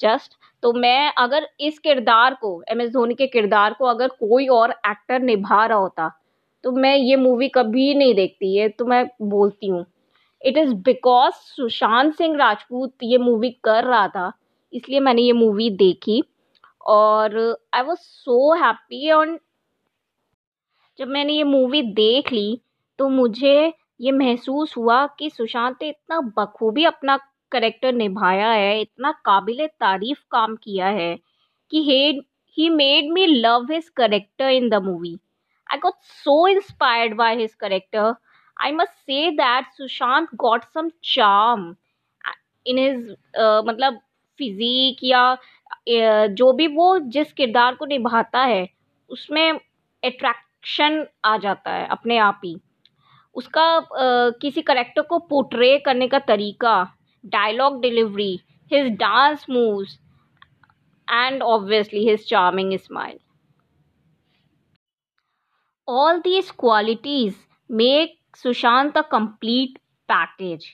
जस्ट 0.01 0.37
तो 0.63 0.73
मैं 0.75 1.13
अगर 1.19 1.49
इस 1.61 1.79
किरदार 1.79 2.35
को 2.35 2.63
एम 2.71 2.81
एस 2.81 2.91
धोनी 2.93 3.15
के 3.15 3.27
किरदार 3.27 3.75
को 3.79 3.85
अगर 3.87 4.09
कोई 4.21 4.47
और 4.49 4.71
एक्टर 4.71 5.21
निभा 5.23 5.65
रहा 5.67 5.79
होता 5.79 6.11
तो 6.65 6.73
मैं 6.73 6.97
ये 6.97 7.17
मूवी 7.17 7.49
कभी 7.49 7.95
नहीं 7.95 8.15
देखती 8.15 8.57
है 8.57 8.69
तो 8.69 8.85
मैं 8.87 9.05
बोलती 9.23 9.67
हूँ। 9.67 9.85
It 10.43 10.57
is 10.59 10.73
because 10.85 11.35
Sushant 11.47 12.15
Singh 12.15 12.37
Rajput 12.37 12.93
ये 13.03 13.19
मूवी 13.19 13.51
कर 13.65 13.85
रहा 13.85 14.07
था, 14.09 14.33
इसलिए 14.73 15.01
मैंने 15.01 15.23
ये 15.23 15.33
मूवी 15.35 15.71
देखी। 15.77 16.23
और 16.87 17.37
आई 17.75 17.83
वॉज़ 17.83 17.99
सो 17.99 18.55
हैप्पी 18.55 19.11
और 19.11 19.39
जब 20.99 21.09
मैंने 21.09 21.33
ये 21.33 21.45
मूवी 21.45 21.83
देख 21.83 22.33
ली 22.33 22.61
तो 22.99 23.09
मुझे 23.09 23.73
ये 24.01 24.13
महसूस 24.13 24.77
हुआ 24.77 25.07
कि 25.07 25.31
सुशांत 25.31 25.77
ने 25.83 25.89
इतना 25.89 26.21
बखूबी 26.21 26.85
अपना 26.85 27.19
करेक्टर 27.53 27.93
निभाया 27.93 28.51
है 28.51 28.81
इतना 28.81 29.13
काबिल 29.25 29.67
तारीफ़ 29.67 30.19
काम 30.31 30.57
किया 30.57 30.87
है 30.87 31.19
कि 31.73 31.83
he 32.57 32.69
made 32.71 33.13
me 33.13 33.27
love 33.27 33.67
his 33.73 33.89
character 33.89 34.51
in 34.51 34.69
the 34.69 34.83
movie 34.83 35.19
I 35.71 35.79
got 35.79 35.93
so 36.03 36.47
inspired 36.49 37.21
by 37.21 37.37
his 37.39 37.55
character 37.55 38.15
I 38.57 38.73
must 38.73 38.93
say 38.93 39.31
that 39.31 39.73
Sushant 39.73 40.29
got 40.45 40.65
some 40.75 40.91
in 42.67 42.79
his 42.79 43.05
uh, 43.41 43.63
मतलब 43.67 44.01
फिजिक 44.41 44.99
या 45.03 45.23
जो 45.89 46.53
भी 46.53 46.67
वो 46.67 46.99
जिस 47.09 47.33
किरदार 47.33 47.75
को 47.75 47.87
निभाता 47.87 48.41
है, 48.41 48.69
उसमें 49.11 49.53
अट्रैक्शन 50.03 51.05
आ 51.25 51.37
जाता 51.37 51.73
है 51.73 51.87
अपने 51.89 52.19
आप 52.19 52.41
ही। 52.45 52.57
उसका 53.37 53.87
किसी 54.41 54.63
करेक्टर 54.63 55.03
को 55.03 55.19
पोट्रे 55.29 55.77
करने 55.79 56.09
का 56.09 56.19
तरीका 56.19 56.83
dialogue 57.25 57.81
delivery 57.81 58.33
his 58.71 58.91
dance 58.99 59.47
moves 59.51 59.99
and 61.09 61.43
obviously 61.43 62.09
his 62.09 62.27
charming 62.29 62.79
smile 62.79 63.19
all 65.89 66.19
these 66.21 66.51
qualities 66.51 67.35
make 67.71 68.19
Sushant 68.37 68.97
a 68.97 69.03
complete 69.11 69.79
package 70.09 70.67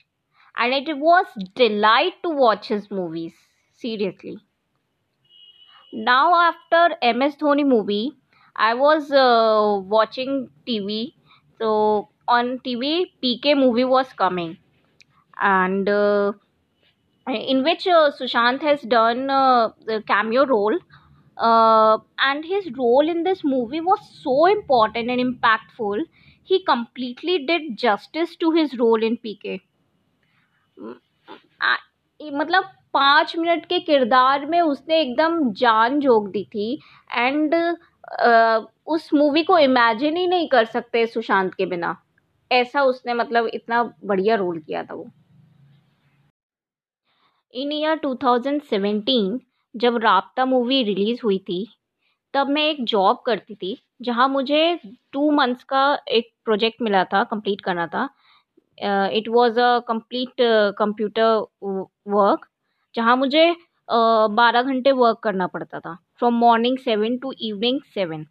and 0.55 0.73
it 0.73 0.89
was 0.97 1.39
delight 1.57 2.19
to 2.23 2.31
watch 2.33 2.71
his 2.71 2.87
movies 2.91 3.33
seriously 3.81 4.37
now 5.94 6.26
after 6.48 6.82
ms 7.20 7.36
dhoni 7.42 7.64
movie 7.72 8.06
i 8.56 8.72
was 8.74 9.10
uh, 9.12 9.80
watching 9.96 10.32
tv 10.68 10.98
so 11.58 11.70
on 12.36 12.50
tv 12.68 12.92
pk 13.24 13.54
movie 13.64 13.84
was 13.96 14.12
coming 14.24 14.56
and 15.40 15.88
uh, 15.88 16.32
in 17.26 17.62
which 17.64 17.86
uh, 17.86 18.10
Sushant 18.10 18.60
has 18.62 18.82
done 18.82 19.30
uh, 19.30 19.70
the 19.86 20.02
cameo 20.06 20.44
role. 20.46 20.78
Uh, 21.38 21.98
and 22.18 22.44
his 22.44 22.70
role 22.76 23.08
in 23.08 23.22
this 23.24 23.42
movie 23.44 23.80
was 23.80 24.00
so 24.22 24.46
important 24.46 25.10
and 25.10 25.20
impactful. 25.20 26.02
He 26.44 26.62
completely 26.64 27.46
did 27.46 27.78
justice 27.78 28.36
to 28.36 28.50
his 28.52 28.78
role 28.78 29.02
in 29.02 29.16
PK. 29.16 29.62
मतलब 32.40 32.64
पाँच 32.95 33.35
minute 33.37 33.65
के 33.65 33.79
किरदार 33.79 34.45
में 34.45 34.59
उसने 34.61 34.99
एकदम 35.01 35.51
जान 35.53 35.99
joke 35.99 36.27
दी 36.29 36.43
थी। 36.45 36.73
And 37.11 37.55
उस 38.87 39.09
मूवी 39.13 39.43
को 39.43 39.57
इमेजिन 39.59 40.17
ही 40.17 40.27
नहीं 40.27 40.47
कर 40.49 40.65
सकते 40.65 41.05
सुशांत 41.07 41.53
के 41.53 41.65
बिना। 41.65 41.95
ऐसा 42.51 42.83
उसने 42.83 43.13
मतलब 43.13 43.47
इतना 43.53 43.83
बढ़िया 44.05 44.35
रोल 44.35 44.59
किया 44.59 44.83
था 44.83 44.93
वो। 44.93 45.07
इन 47.53 47.71
ईयर 47.71 47.99
2017 47.99 49.39
जब 49.75 49.97
राबता 49.97 50.45
मूवी 50.45 50.81
रिलीज़ 50.83 51.19
हुई 51.23 51.37
थी, 51.39 51.65
तब 52.33 52.49
मैं 52.49 52.63
एक 52.63 52.83
जॉब 52.85 53.21
करती 53.25 53.55
थी, 53.55 53.77
जहाँ 54.01 54.27
मुझे 54.29 54.79
टू 55.13 55.29
मंथ्स 55.31 55.63
का 55.63 55.83
एक 56.09 56.31
प्रोजेक्ट 56.45 56.81
मिला 56.81 57.03
था 57.03 57.23
कंप्लीट 57.23 57.61
करना 57.61 57.87
था। 57.87 58.09
It 59.13 59.27
was 59.29 59.59
a 59.59 59.79
complete 59.87 60.41
computer 60.77 61.45
work 62.09 62.47
जहाँ 62.95 63.15
मुझे 63.17 63.55
बारह 63.89 64.61
घंटे 64.61 64.91
वर्क 64.93 65.19
करना 65.23 65.47
पड़ता 65.47 65.79
था। 65.79 65.97
From 66.19 66.33
morning 66.39 66.77
seven 66.77 67.17
to 67.17 67.33
evening 67.41 67.79
seven 67.93 68.25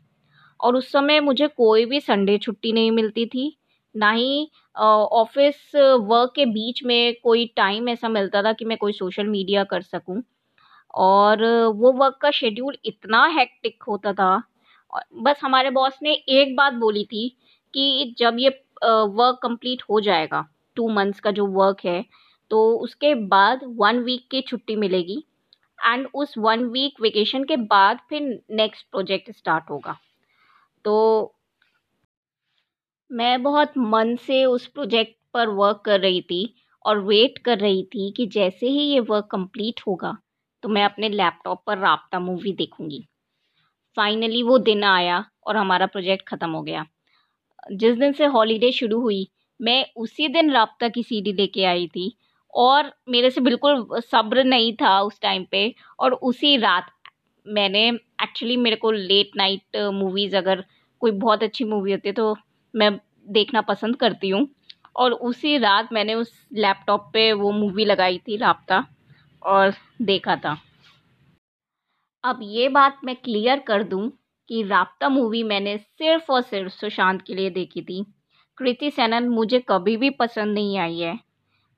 और 0.60 0.76
उस 0.76 0.90
समय 0.92 1.20
मुझे 1.20 1.46
कोई 1.48 1.84
भी 1.86 2.00
संडे 2.00 2.38
छुट्टी 2.38 2.72
नहीं 2.72 2.90
मिलती 2.90 3.26
थी। 3.26 3.56
ना 3.94 4.10
ही 4.12 4.50
ऑफ़िस 4.76 5.72
वर्क 5.76 6.32
के 6.36 6.46
बीच 6.46 6.82
में 6.84 7.14
कोई 7.24 7.46
टाइम 7.56 7.88
ऐसा 7.88 8.08
मिलता 8.08 8.42
था 8.42 8.52
कि 8.52 8.64
मैं 8.64 8.78
कोई 8.78 8.92
सोशल 8.92 9.26
मीडिया 9.26 9.64
कर 9.64 9.82
सकूँ। 9.82 10.22
और 10.94 11.44
वो 11.76 11.92
वर्क 11.92 12.18
का 12.22 12.30
शेड्यूल 12.30 12.76
इतना 12.86 13.26
हेक्टिक 13.36 13.82
होता 13.88 14.12
था। 14.12 14.36
बस 15.22 15.40
हमारे 15.44 15.70
बॉस 15.70 15.98
ने 16.02 16.12
एक 16.12 16.56
बात 16.56 16.74
बोली 16.74 17.04
थी 17.04 17.28
कि 17.74 18.14
जब 18.18 18.36
ये 18.38 18.48
वर्क 18.84 19.38
कंप्लीट 19.42 19.82
हो 19.90 20.00
जाएगा 20.00 20.44
टू 20.76 20.88
मंथ्स 20.88 21.20
का 21.20 21.30
जो 21.30 21.46
वर्क 21.48 21.84
है 21.84 22.04
तो 22.50 22.66
उसके 22.78 23.14
बाद 23.28 23.60
वन 23.76 23.98
वीक 24.04 24.26
की 24.30 24.40
छुट्टी 24.42 24.76
मिलेगी 24.76 25.22
एंड 25.78 26.06
उस 26.14 26.34
वन 26.38 26.64
वीक 26.66 27.00
वेकेशन 27.00 27.44
के 27.44 27.56
बाद 27.56 27.98
फिर 28.08 28.22
नेक्स्ट 28.52 28.86
प्रोजेक्ट 28.90 29.30
स्टार्ट 29.30 29.70
होगा। 29.70 29.96
तो 30.84 31.34
मैं 33.10 33.42
बहुत 33.42 33.72
मन 33.78 34.14
से 34.16 34.44
उस 34.44 34.66
प्रोजेक्ट 34.66 35.16
पर 35.34 35.48
वर्क 35.50 35.82
कर 35.84 36.00
रही 36.00 36.20
थी 36.22 36.54
और 36.84 36.98
वेट 37.00 37.38
कर 37.38 37.58
रही 37.58 37.82
थी 37.84 38.10
कि 38.10 38.26
जैसे 38.28 38.68
ही 38.68 38.80
ये 38.82 39.00
वर्क 39.02 39.28
कंप्लीट 39.30 39.80
होगा 39.86 40.16
तो 40.62 40.68
मैं 40.68 40.84
अपने 40.84 41.08
लैपटॉप 41.08 41.62
पर 41.66 41.78
राब्ता 41.78 42.18
मूवी 42.20 42.52
देखूँगी। 42.52 43.04
फाइनली 43.96 44.42
वो 44.42 44.58
दिन 44.60 44.84
आया 44.84 45.24
और 45.46 45.56
हमारा 45.56 45.86
प्रोजेक्ट 45.86 46.28
ख़त्म 46.28 46.50
हो 46.50 46.62
गया। 46.62 46.84
जिस 47.72 47.96
दिन 47.96 48.12
से 48.12 48.24
हॉलीडे 48.26 48.70
शुरू 48.72 49.00
हुई, 49.00 49.28
मैं 49.60 49.84
उसी 49.96 50.28
दिन 50.28 50.50
राब्ता 50.52 50.88
की 50.88 51.02
सीडी 51.02 51.32
लेके 51.32 51.64
आई 51.64 51.86
थी 51.86 52.16
और 52.54 52.92
मेरे 53.10 53.30
से 53.30 53.40
बिल्कुल 53.40 53.86
सब्र 54.02 54.44
नहीं 54.44 54.72
था 54.76 55.00
उस 55.00 55.20
टाइम 55.22 55.44
पे। 55.50 55.74
और 56.00 56.12
उसी 56.14 56.56
रात 56.56 56.90
मैंने 57.46 57.88
एक्चुअली 58.22 58.56
मेरे 58.56 58.76
को 58.76 58.90
लेट 58.90 59.30
नाइट 59.36 59.76
मूवीज़ 59.94 60.36
अगर 60.36 60.64
कोई 61.02 61.10
बहुत 61.12 61.42
अच्छी 61.42 61.64
मूवी 61.64 61.92
होती 61.92 62.08
है 62.08 62.14
तो 62.14 62.36
मैं 62.74 62.90
देखना 63.28 63.60
पसंद 63.62 63.96
करती 63.96 64.28
हूँ। 64.28 64.46
और 64.96 65.12
उसी 65.12 65.56
रात 65.58 65.88
मैंने 65.92 66.14
उस 66.14 66.32
लैपटॉप 66.54 67.10
पे 67.12 67.32
वो 67.32 67.50
मूवी 67.52 67.84
लगाई 67.84 68.18
थी, 68.18 68.36
राब्ता, 68.36 68.84
और 69.42 69.72
देखा 70.02 70.36
था। 70.36 70.56
अब 72.24 72.38
ये 72.42 72.68
बात 72.68 73.00
मैं 73.04 73.14
क्लियर 73.16 73.58
कर 73.58 73.82
दूँ 73.82 74.08
कि 74.50 74.62
राब्ता 74.62 75.08
मूवी 75.08 75.42
मैंने 75.42 75.76
सिर्फ़ 75.78 76.30
और 76.32 76.42
सिर्फ़ 76.42 76.72
सुशांत 76.72 77.22
के 77.22 77.34
लिए 77.34 77.50
देखी 77.50 77.82
थी। 77.82 78.04
कृति 78.58 78.90
सेनन 78.90 79.28
मुझे 79.28 79.58
कभी 79.68 79.96
भी 79.96 80.10
पसंद 80.10 80.54
नहीं 80.54 80.78
आई 80.78 80.98
है। 80.98 81.18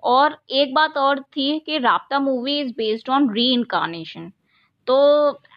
और 0.02 0.38
एक 0.50 0.74
बात 0.74 0.96
और 0.96 1.20
थी 1.22 1.58
कि 1.58 1.78
Raabta 1.78 2.18
movie 2.18 2.58
is 2.60 2.72
based 2.76 3.10
on 3.10 3.32
reincarnation 3.52 4.30
तो 4.86 4.96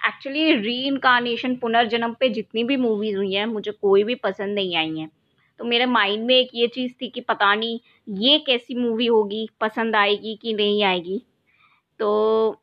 एक्चुअली 0.07 0.53
री 0.55 0.75
इनकारनेशन 0.87 1.55
पुनर्जन्म 1.55 2.13
पे 2.19 2.29
जितनी 2.29 2.63
भी 2.63 2.77
मूवीज़ 2.77 3.17
हुई 3.17 3.33
हैं, 3.33 3.45
मुझे 3.45 3.71
कोई 3.71 4.03
भी 4.03 4.15
पसंद 4.15 4.55
नहीं 4.55 4.75
आई 4.75 4.97
हैं। 4.99 5.09
तो 5.59 5.65
मेरे 5.65 5.85
माइंड 5.85 6.25
में 6.25 6.35
एक 6.35 6.49
ये 6.55 6.67
चीज़ 6.67 6.93
थी 7.01 7.09
कि 7.09 7.21
पता 7.21 7.53
नहीं 7.55 7.79
ये 8.07 8.37
कैसी 8.39 8.75
मूवी 8.75 9.05
होगी, 9.05 9.47
पसंद 9.61 9.95
आएगी 9.95 10.35
कि 10.41 10.53
नहीं 10.53 10.83
आएगी। 10.83 11.21
तो 11.99 12.61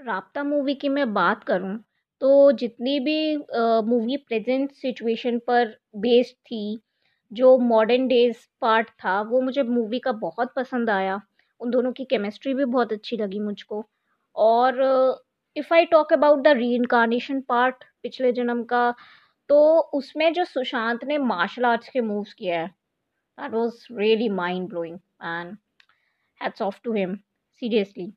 राब्ता 0.00 0.42
मूवी 0.42 0.74
की 0.74 0.88
मैं 0.88 1.12
बात 1.14 1.44
करूँ 1.44 1.76
तो 2.22 2.52
जितनी 2.52 2.98
भी 3.00 3.36
मूवी 3.88 4.16
प्रेजेंट 4.18 4.72
सिचुएशन 4.72 5.38
पर 5.38 5.76
बेस्ड 5.96 6.34
थी 6.36 6.80
जो 7.32 7.56
मॉडर्न 7.58 8.06
डेज़ 8.08 8.36
पार्ट 8.60 8.88
था, 8.90 9.20
वो 9.22 9.40
मुझे 9.40 9.62
मूवी 9.62 9.98
का 9.98 10.12
बहुत 10.14 10.52
पसंद 10.56 10.90
आया। 10.90 11.20
उन 11.60 11.70
दोनों 11.70 11.92
की 11.92 12.04
केमिस्ट्री 12.04 12.54
भी 12.54 12.64
बहुत 12.66 12.92
अच्छी 12.92 13.16
लगी 13.16 13.38
मुझको। 13.40 13.84
और 14.36 14.80
if 15.56 15.72
I 15.74 15.84
talk 15.86 16.12
about 16.12 16.42
the 16.44 16.48
reincarnation 16.74 17.40
part 17.40 17.84
पिछले 18.02 18.32
जन्म 18.32 18.62
का 18.64 18.90
तो 19.50 19.58
उसमें 19.94 20.32
जो 20.32 20.44
सुशांत 20.44 21.04
ने 21.04 21.18
मार्शल 21.18 21.64
आर्ट्स 21.64 21.88
के 21.88 22.00
मूव्स 22.00 22.34
किया 22.34 22.60
है 22.60 22.66
that 23.38 23.52
was 23.52 23.86
really 23.92 24.28
mind 24.28 24.68
blowing 24.68 24.98
and 25.22 25.56
hats 26.40 26.62
off 26.62 26.80
to 26.84 26.92
him 26.92 27.16
seriously 27.62 28.12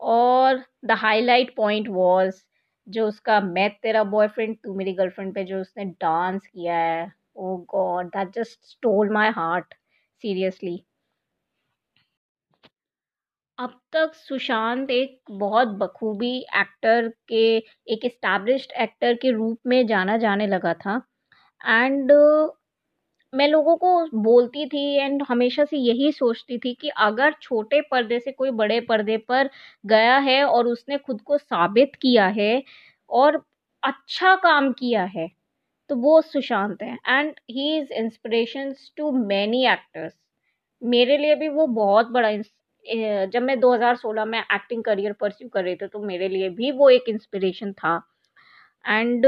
और 0.00 0.62
द 0.84 0.90
हाईलाइट 0.98 1.54
पॉइंट 1.56 1.88
वॉज़ 1.88 2.42
जो 2.86 3.06
उसका, 3.08 3.40
मैं 3.40 3.70
तेरा 3.82 4.04
बॉयफ्रेंड 4.04 4.56
तू 4.64 4.74
मेरी 4.74 4.92
गर्लफ्रेंड 4.92 5.34
पे, 5.34 5.44
जो 5.44 5.60
उसने 5.60 5.84
डांस 5.84 6.46
किया 6.46 6.76
है। 6.76 7.12
ओ 7.40 7.56
God 7.70 8.08
that 8.16 8.32
just 8.34 8.58
stole 8.70 9.10
my 9.12 9.30
heart 9.36 9.74
seriously 10.24 10.76
अब 13.58 13.72
तक 13.92 14.12
सुशांत 14.14 14.90
एक 14.90 15.18
बहुत 15.32 15.68
बखूबी 15.78 16.30
एक्टर 16.60 17.08
के, 17.28 17.42
एक 17.88 18.04
इस्टेब्लिश्ड 18.04 18.72
एक्टर 18.82 19.14
के 19.22 19.30
रूप 19.32 19.58
में 19.66 19.86
जाना 19.86 20.16
जाने 20.18 20.46
लगा 20.46 20.72
था। 20.76 21.00
एंड 21.60 22.12
मैं 23.32 23.46
लोगों 23.48 23.76
को 23.76 23.90
बोलती 24.22 24.66
थी 24.68 24.84
एंड 24.96 25.22
हमेशा 25.28 25.64
से 25.64 25.76
यही 25.78 26.10
सोचती 26.12 26.58
थी 26.58 26.72
कि 26.74 26.88
अगर 27.00 27.34
छोटे 27.42 27.80
पर्दे 27.90 28.18
से 28.20 28.32
कोई 28.32 28.50
बड़े 28.52 28.80
पर्दे 28.82 29.16
पर 29.28 29.50
गया 29.84 30.16
है 30.20 30.42
और 30.44 30.66
उसने 30.66 30.98
खुद 30.98 31.20
को 31.22 31.38
साबित 31.38 31.94
किया 32.02 32.26
है 32.34 32.62
और 33.10 33.42
अच्छा 33.82 34.34
काम 34.38 34.72
किया 34.74 35.04
है 35.08 35.28
तो 35.90 35.96
वो 35.98 36.20
सुशांत 36.22 36.82
हैं। 36.82 36.98
And 37.08 37.32
he 37.50 37.76
is 37.78 37.92
inspiration 37.94 38.72
to 38.96 39.10
many 39.18 39.64
actors 39.68 40.12
मेरे 40.82 41.16
लिए 41.18 41.34
भी 41.36 41.48
वो 41.50 41.66
बहुत 41.68 42.10
बड़ा 42.12 42.30
जब 43.26 43.42
मैं 43.42 43.58
2016 43.60 44.24
में 44.26 44.38
एक्टिंग 44.40 44.82
करियर 44.84 45.12
परस्यू 45.20 45.48
कर 45.48 45.64
रही 45.64 45.76
थी 45.76 45.86
तो 45.88 45.98
मेरे 46.04 46.28
लिए 46.28 46.48
भी 46.52 46.70
वो 46.72 46.88
एक 46.90 47.08
इंस्पिरेशन 47.08 47.72
था। 47.74 47.96
एंड 48.84 49.26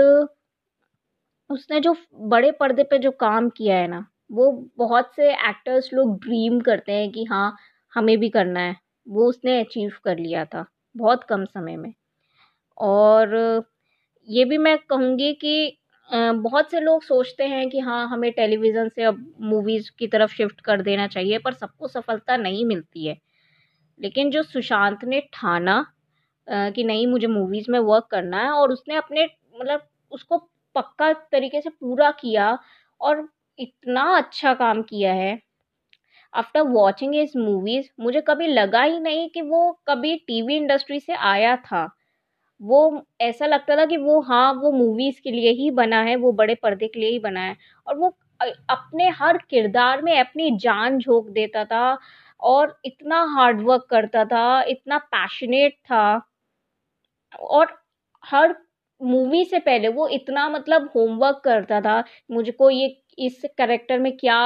उसने 1.51 1.81
जो 1.81 1.95
बड़े 2.29 2.51
पर्दे 2.53 2.83
पे 2.85 2.99
जो 2.99 3.11
काम 3.13 3.49
किया 3.51 3.77
है 3.77 3.87
ना, 3.89 4.05
वो 4.33 4.51
बहुत 4.79 5.11
से 5.17 5.31
एक्टर्स 5.49 5.93
लोग 5.95 6.19
ड्रीम 6.21 6.61
करते 6.61 6.93
हैं 6.93 7.11
कि 7.13 7.25
हाँ 7.25 7.57
हमें 7.93 8.17
भी 8.19 8.29
करना 8.31 8.61
है। 8.61 8.77
वो 9.07 9.29
उसने 9.29 9.59
अचीव 9.61 9.93
कर 10.05 10.19
लिया 10.19 10.45
था, 10.45 10.65
बहुत 10.95 11.25
कम 11.25 11.45
समय 11.45 11.77
में। 11.77 11.93
और 12.79 13.37
ये 14.29 14.45
भी 14.47 14.59
मैं 14.59 14.77
कहूँगी 14.81 15.33
कि 15.35 15.79
बहुत 16.13 16.71
से 16.71 16.81
लोग 16.81 17.03
सोचते 17.03 17.45
हैं 17.47 17.69
कि 17.71 17.79
हाँ 17.81 18.07
हमें 18.09 18.31
टेलीविज़न 18.33 18.89
से 18.89 19.03
अब 19.05 19.25
मूवीज़ 19.43 19.91
की 19.99 20.07
तरफ़ 20.09 20.33
शिफ्ट 20.33 20.61
कर 20.63 20.83
देना 20.83 21.07
चाहिए, 21.09 21.39
पर 21.39 21.53
सबको 21.55 21.89
सफलता 21.89 22.37
नहीं 22.39 22.65
मिलती 22.67 23.07
है। 23.07 23.17
लेकिन 24.01 24.31
जो 24.31 24.43
सुशांत 24.45 25.05
ने 25.07 25.21
ठाना 25.35 25.85
कि 26.49 26.85
नहीं, 26.85 27.07
मुझे 27.09 27.27
मूवीज़ 27.29 27.71
में 27.71 27.79
वर्क 27.81 28.09
करना 28.11 28.39
है, 28.39 28.51
और 28.53 28.73
उसने 28.73 28.97
अपने 28.97 29.25
मतलब 29.25 29.89
उसको 30.13 30.39
पक्का 30.77 31.13
तरीके 31.33 31.61
से 31.61 31.71
पूरा 31.71 32.11
किया 32.21 32.59
और 33.01 33.29
इतना 33.59 34.05
अच्छा 34.17 34.55
काम 34.57 34.83
किया 34.85 35.13
है। 35.15 35.39
आफ्टर 36.33 36.63
वॉचिंग 36.71 37.17
इज़ 37.17 37.39
मूवीज़ 37.39 37.89
मुझे 38.01 38.23
कभी 38.29 38.47
लगा 38.49 38.83
ही 38.83 39.01
नहीं 39.01 39.29
कि 39.31 39.43
वो 39.45 39.73
कभी 39.89 40.17
टीवी 40.29 40.57
इंडस्ट्री 40.57 41.01
से 41.01 41.15
आया 41.27 41.57
था। 41.65 41.89
वो 42.63 42.81
ऐसा 43.21 43.47
लगता 43.47 43.77
था 43.77 43.85
कि 43.87 43.97
वो 43.99 44.21
हाँ 44.23 44.53
वो 44.55 44.71
मूवीज़ 44.73 45.21
के 45.23 45.31
लिए 45.31 45.51
ही 45.55 45.71
बना 45.73 46.01
है 46.03 46.17
वो 46.17 46.33
बड़े 46.35 46.55
पर्दे 46.57 46.89
के 46.89 47.01
लिए 47.01 47.11
ही 47.11 47.19
बना 47.21 47.41
है। 47.43 47.57
और 47.87 47.97
वो 47.99 48.09
अपने 48.71 49.09
हर 49.13 49.39
किरदार 49.51 50.03
में 50.03 50.19
अपनी 50.19 50.51
जान 50.59 50.99
झोंक 50.99 51.29
देता 51.31 51.65
था 51.67 51.99
और 52.43 52.77
इतना 52.87 53.23
हार्ड 53.35 53.61
वर्क 53.65 53.87
करता 53.91 54.25
था 54.27 54.63
इतना 54.65 54.99
पैशनेट 55.11 55.75
था। 55.85 56.23
और 57.41 57.77
हर 58.25 58.55
मूवी 59.01 59.45
से 59.45 59.59
पहले 59.61 59.89
वो 59.91 60.07
इतना 60.11 60.49
मतलब 60.49 60.91
होमवर्क 60.97 61.41
करता 61.45 61.81
था 61.81 62.03
मुझको 62.31 62.71
ये 62.71 62.87
इस 63.19 63.43
करेक्टर 63.59 63.99
में 63.99 64.17
क्या 64.19 64.39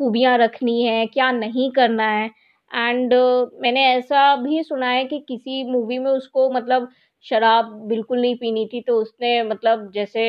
खूबियाँ 0.00 0.36
रखनी 0.38 0.82
है 0.82 1.06
क्या 1.08 1.30
नहीं 1.32 1.70
करना 1.72 2.04
है। 2.08 2.26
एंड 2.70 3.14
uh, 3.14 3.48
मैंने 3.62 3.84
ऐसा 3.88 4.34
भी 4.36 4.62
सुना 4.64 4.86
है 4.88 5.04
कि 5.06 5.18
किसी 5.28 5.62
मूवी 5.70 5.98
में 5.98 6.10
उसको 6.10 6.50
मतलब 6.52 6.88
शराब 7.24 7.72
बिल्कुल 7.88 8.20
नहीं 8.20 8.36
पीनी 8.36 8.66
थी 8.66 8.80
तो 8.80 8.96
उसने 9.02 9.42
मतलब 9.42 9.90
जैसे 9.92 10.24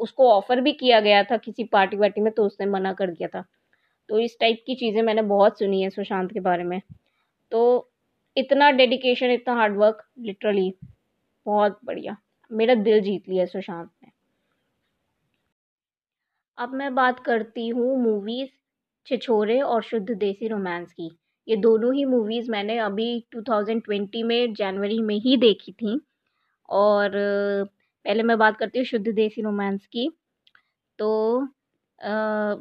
उसको 0.00 0.30
ऑफ़र 0.32 0.60
भी 0.60 0.72
किया 0.72 1.00
गया 1.00 1.22
था 1.22 1.36
किसी 1.36 1.64
पार्टी 1.64 1.96
वार्टी 1.96 2.20
में 2.20 2.32
तो 2.32 2.44
उसने 2.46 2.66
मना 2.66 2.92
कर 2.92 3.10
दिया 3.10 3.28
था। 3.28 3.44
तो 4.08 4.18
इस 4.18 4.36
टाइप 4.40 4.62
की 4.66 4.74
चीज़ें 4.74 5.02
मैंने 5.02 5.22
बहुत 5.24 5.58
सुनी 5.58 5.82
है 5.82 5.90
सुशांत 5.90 6.32
के 6.32 6.40
बारे 6.40 6.64
में। 6.64 6.80
तो 7.52 7.90
इतना 8.36 8.70
डेडिकेशन 8.72 9.30
इतना 9.30 9.54
हार्डवर्क 9.54 10.04
लिटरली 10.20 10.72
बहुत 11.46 11.78
बढ़िया। 11.84 12.16
मेरा 12.50 12.74
दिल 12.74 13.00
जीत 13.00 13.28
लिया 13.28 13.46
सुशांत 13.46 13.90
ने। 14.04 14.10
अब 16.58 16.72
मैं 16.74 16.94
बात 16.94 17.20
करती 17.20 17.68
हूँ 17.68 17.96
मूवीज़ 17.98 18.50
छिछोरे 19.06 19.60
और 19.60 19.82
शुद्ध 19.82 20.10
देसी 20.10 20.48
रोमांस 20.48 20.92
की। 20.92 21.10
ये 21.48 21.56
दोनों 21.56 21.94
ही 21.94 22.04
मूवीज़ 22.04 22.50
मैंने 22.50 22.78
अभी 22.78 23.06
2020 23.36 24.22
में 24.22 24.54
जनवरी 24.54 24.98
में 25.02 25.14
ही 25.16 25.36
देखी 25.36 25.72
थी। 25.72 26.00
और 26.68 27.10
पहले 28.04 28.22
मैं 28.22 28.38
बात 28.38 28.56
करती 28.58 28.78
हूँ 28.78 28.86
शुद्ध 28.86 29.08
देसी 29.08 29.42
रोमांस 29.42 29.86
की। 29.86 30.08
तो 30.98 31.40
आ, 31.98 32.54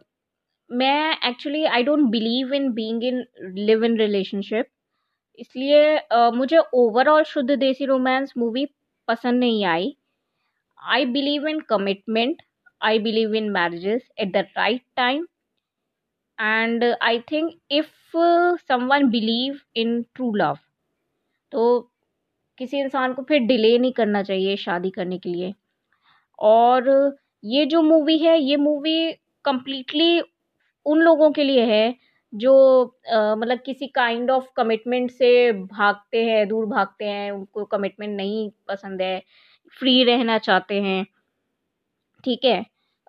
मैं 0.70 1.18
actually 1.30 1.64
I 1.66 1.84
don't 1.84 2.10
believe 2.12 2.54
in 2.54 2.72
being 2.74 3.04
in 3.04 3.24
live 3.58 3.84
in 3.86 3.98
relationship 4.00 4.68
इसलिए 5.40 5.98
आ, 5.98 6.30
मुझे 6.32 6.58
ओवरऑल 6.76 7.24
शुद्ध 7.24 7.50
देसी 7.52 7.86
रोमांस 7.86 8.34
मूवी 8.38 8.66
पसंद 9.08 9.40
नहीं 9.40 9.66
आई। 9.66 9.96
I 10.80 11.06
believe 11.08 11.48
in 11.48 11.60
commitment 11.70 12.42
I 12.82 13.00
believe 13.00 13.36
in 13.36 13.50
marriages 13.52 14.10
at 14.20 14.32
the 14.34 14.46
right 14.58 14.82
time 14.98 15.26
and 16.38 16.84
I 16.84 17.20
think 17.32 17.52
if 17.72 18.18
someone 18.68 19.10
believe 19.12 19.60
in 19.76 20.02
true 20.16 20.34
love 20.36 20.58
तो 21.52 21.64
किसी 22.64 22.80
इंसान 22.80 23.14
को 23.14 23.24
फिर 23.24 23.40
डिले 23.44 23.78
नहीं 23.78 23.92
करना 23.94 24.24
चाहिए 24.24 24.56
शादी 24.58 24.90
करने 24.90 25.18
के 25.18 25.30
लिए। 25.30 25.54
और 26.40 26.90
ये 27.44 27.66
जो 27.66 27.82
मूवी 27.82 28.18
है 28.20 28.40
ये 28.40 28.56
मूवी 28.58 29.14
कम्प्लीटली 29.46 30.20
उन 30.86 31.00
लोगों 31.00 31.32
के 31.32 31.44
लिए 31.44 31.66
है 31.66 31.96
जो 32.34 32.54
मतलब 33.12 33.60
किसी 33.66 33.88
काइंड 33.88 34.32
ऑफ़ 34.32 34.46
कमिटमेंट 34.58 35.12
से 35.12 35.52
भागते 35.54 36.24
हैं 36.26 36.48
दूर 36.48 36.66
भागते 36.66 37.06
हैं 37.06 37.32
उनको 37.32 37.66
कमिटमेंट 37.66 38.16
नहीं 38.18 38.50
पसंद 38.68 39.02
है 39.02 39.20
फ्री 39.80 40.04
रहना 40.04 40.38
चाहते 40.40 40.82
हैं। 40.82 41.06
ठीक 42.24 42.46
है? 42.46 42.60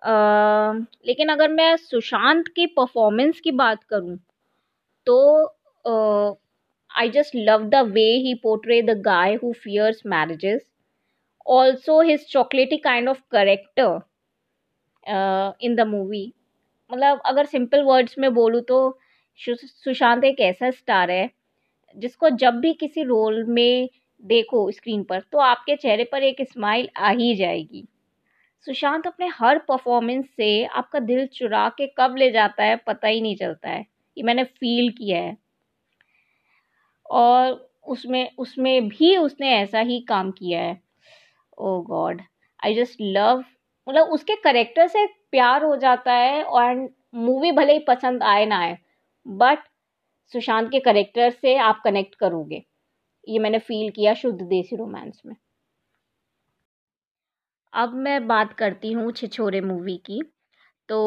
आ, 0.01 0.73
लेकिन 1.07 1.29
अगर 1.29 1.51
मैं 1.51 1.75
सुशांत 1.77 2.47
की 2.47 2.65
परफॉर्मेंस 2.75 3.39
की 3.39 3.51
बात 3.53 3.83
करूँ 3.83 4.17
तो 5.07 5.17
आ, 5.85 6.33
I 6.95 7.09
just 7.09 7.35
love 7.35 7.69
the 7.71 7.83
way 7.85 8.21
he 8.21 8.35
portrayed 8.35 8.87
the 8.87 8.95
guy 8.95 9.37
who 9.37 9.53
fears 9.53 10.03
marriages. 10.05 10.63
Also, 11.45 11.99
his 12.01 12.27
chocolatey 12.27 12.81
kind 12.81 13.09
of 13.09 13.21
character 13.29 14.03
uh, 15.03 15.53
in 15.59 15.75
the 15.75 15.85
movie. 15.85 16.31
मतलब 16.89 17.21
अगर 17.25 17.45
सिंपल 17.45 17.83
वर्ड्स 17.83 18.17
में 18.19 18.33
बोलूँ 18.33 18.61
तो 18.69 18.77
सुशांत 19.39 20.23
एक 20.23 20.39
ऐसा 20.39 20.69
स्टार 20.71 21.11
है 21.11 21.29
जिसको 21.97 22.29
जब 22.43 22.59
भी 22.61 22.73
किसी 22.73 23.03
रोल 23.03 23.43
में 23.43 23.89
देखो 24.23 24.69
स्क्रीन 24.71 25.03
पर 25.03 25.19
तो 25.31 25.37
आपके 25.39 25.75
चेहरे 25.75 26.03
पर 26.11 26.23
एक 26.23 26.41
स्माइल 26.51 26.89
आ 26.97 27.09
ही 27.11 27.35
जाएगी 27.35 27.85
सुशांत 28.67 29.07
अपने 29.07 29.27
हर 29.39 29.57
परफॉर्मेंस 29.67 30.25
से 30.37 30.49
आपका 30.81 30.99
दिल 30.99 31.25
चुरा 31.33 31.67
के 31.77 31.87
कब 31.97 32.15
ले 32.19 32.31
जाता 32.31 32.63
है 32.63 32.75
पता 32.87 33.07
ही 33.07 33.21
नहीं 33.21 33.35
चलता 33.35 33.69
है 33.69 33.85
ये 34.17 34.23
मैंने 34.23 34.43
फील 34.43 34.89
किया 34.97 35.21
है 35.21 35.37
और 37.09 37.51
उसमें 37.87 38.29
उसमें 38.39 38.87
भी 38.89 39.15
उसने 39.17 39.51
ऐसा 39.53 39.79
ही 39.81 39.99
काम 40.09 40.31
किया 40.31 40.61
है। 40.61 40.79
Oh 41.57 41.79
God 41.83 42.21
I 42.59 42.75
just 42.75 42.97
love 43.01 43.43
मतलब 43.87 44.09
उसके 44.09 44.35
करेक्टर 44.43 44.87
से 44.87 45.05
प्यार 45.31 45.63
हो 45.63 45.75
जाता 45.77 46.13
है 46.13 46.43
और 46.43 46.75
मूवी 47.17 47.51
भले 47.51 47.73
ही 47.73 47.79
पसंद 47.87 48.23
आए 48.23 48.45
ना 48.45 48.59
आए 48.59 48.77
बट 49.25 49.59
सुशांत 50.33 50.71
के 50.71 50.79
करेक्टर 50.81 51.29
से 51.31 51.55
आप 51.59 51.81
कनेक्ट 51.85 52.15
करोगे। 52.15 52.63
ये 53.27 53.39
मैंने 53.39 53.59
फील 53.61 53.91
किया 53.91 54.13
शुद्ध 54.15 54.41
देसी 54.41 54.75
रोमांस 54.75 55.21
में। 55.25 55.35
अब 57.73 57.93
मैं 57.95 58.27
बात 58.27 58.53
करती 58.53 58.91
हूँ 58.91 59.11
छिछोरे 59.11 59.61
मूवी 59.61 59.97
की। 60.05 60.21
तो 60.89 60.99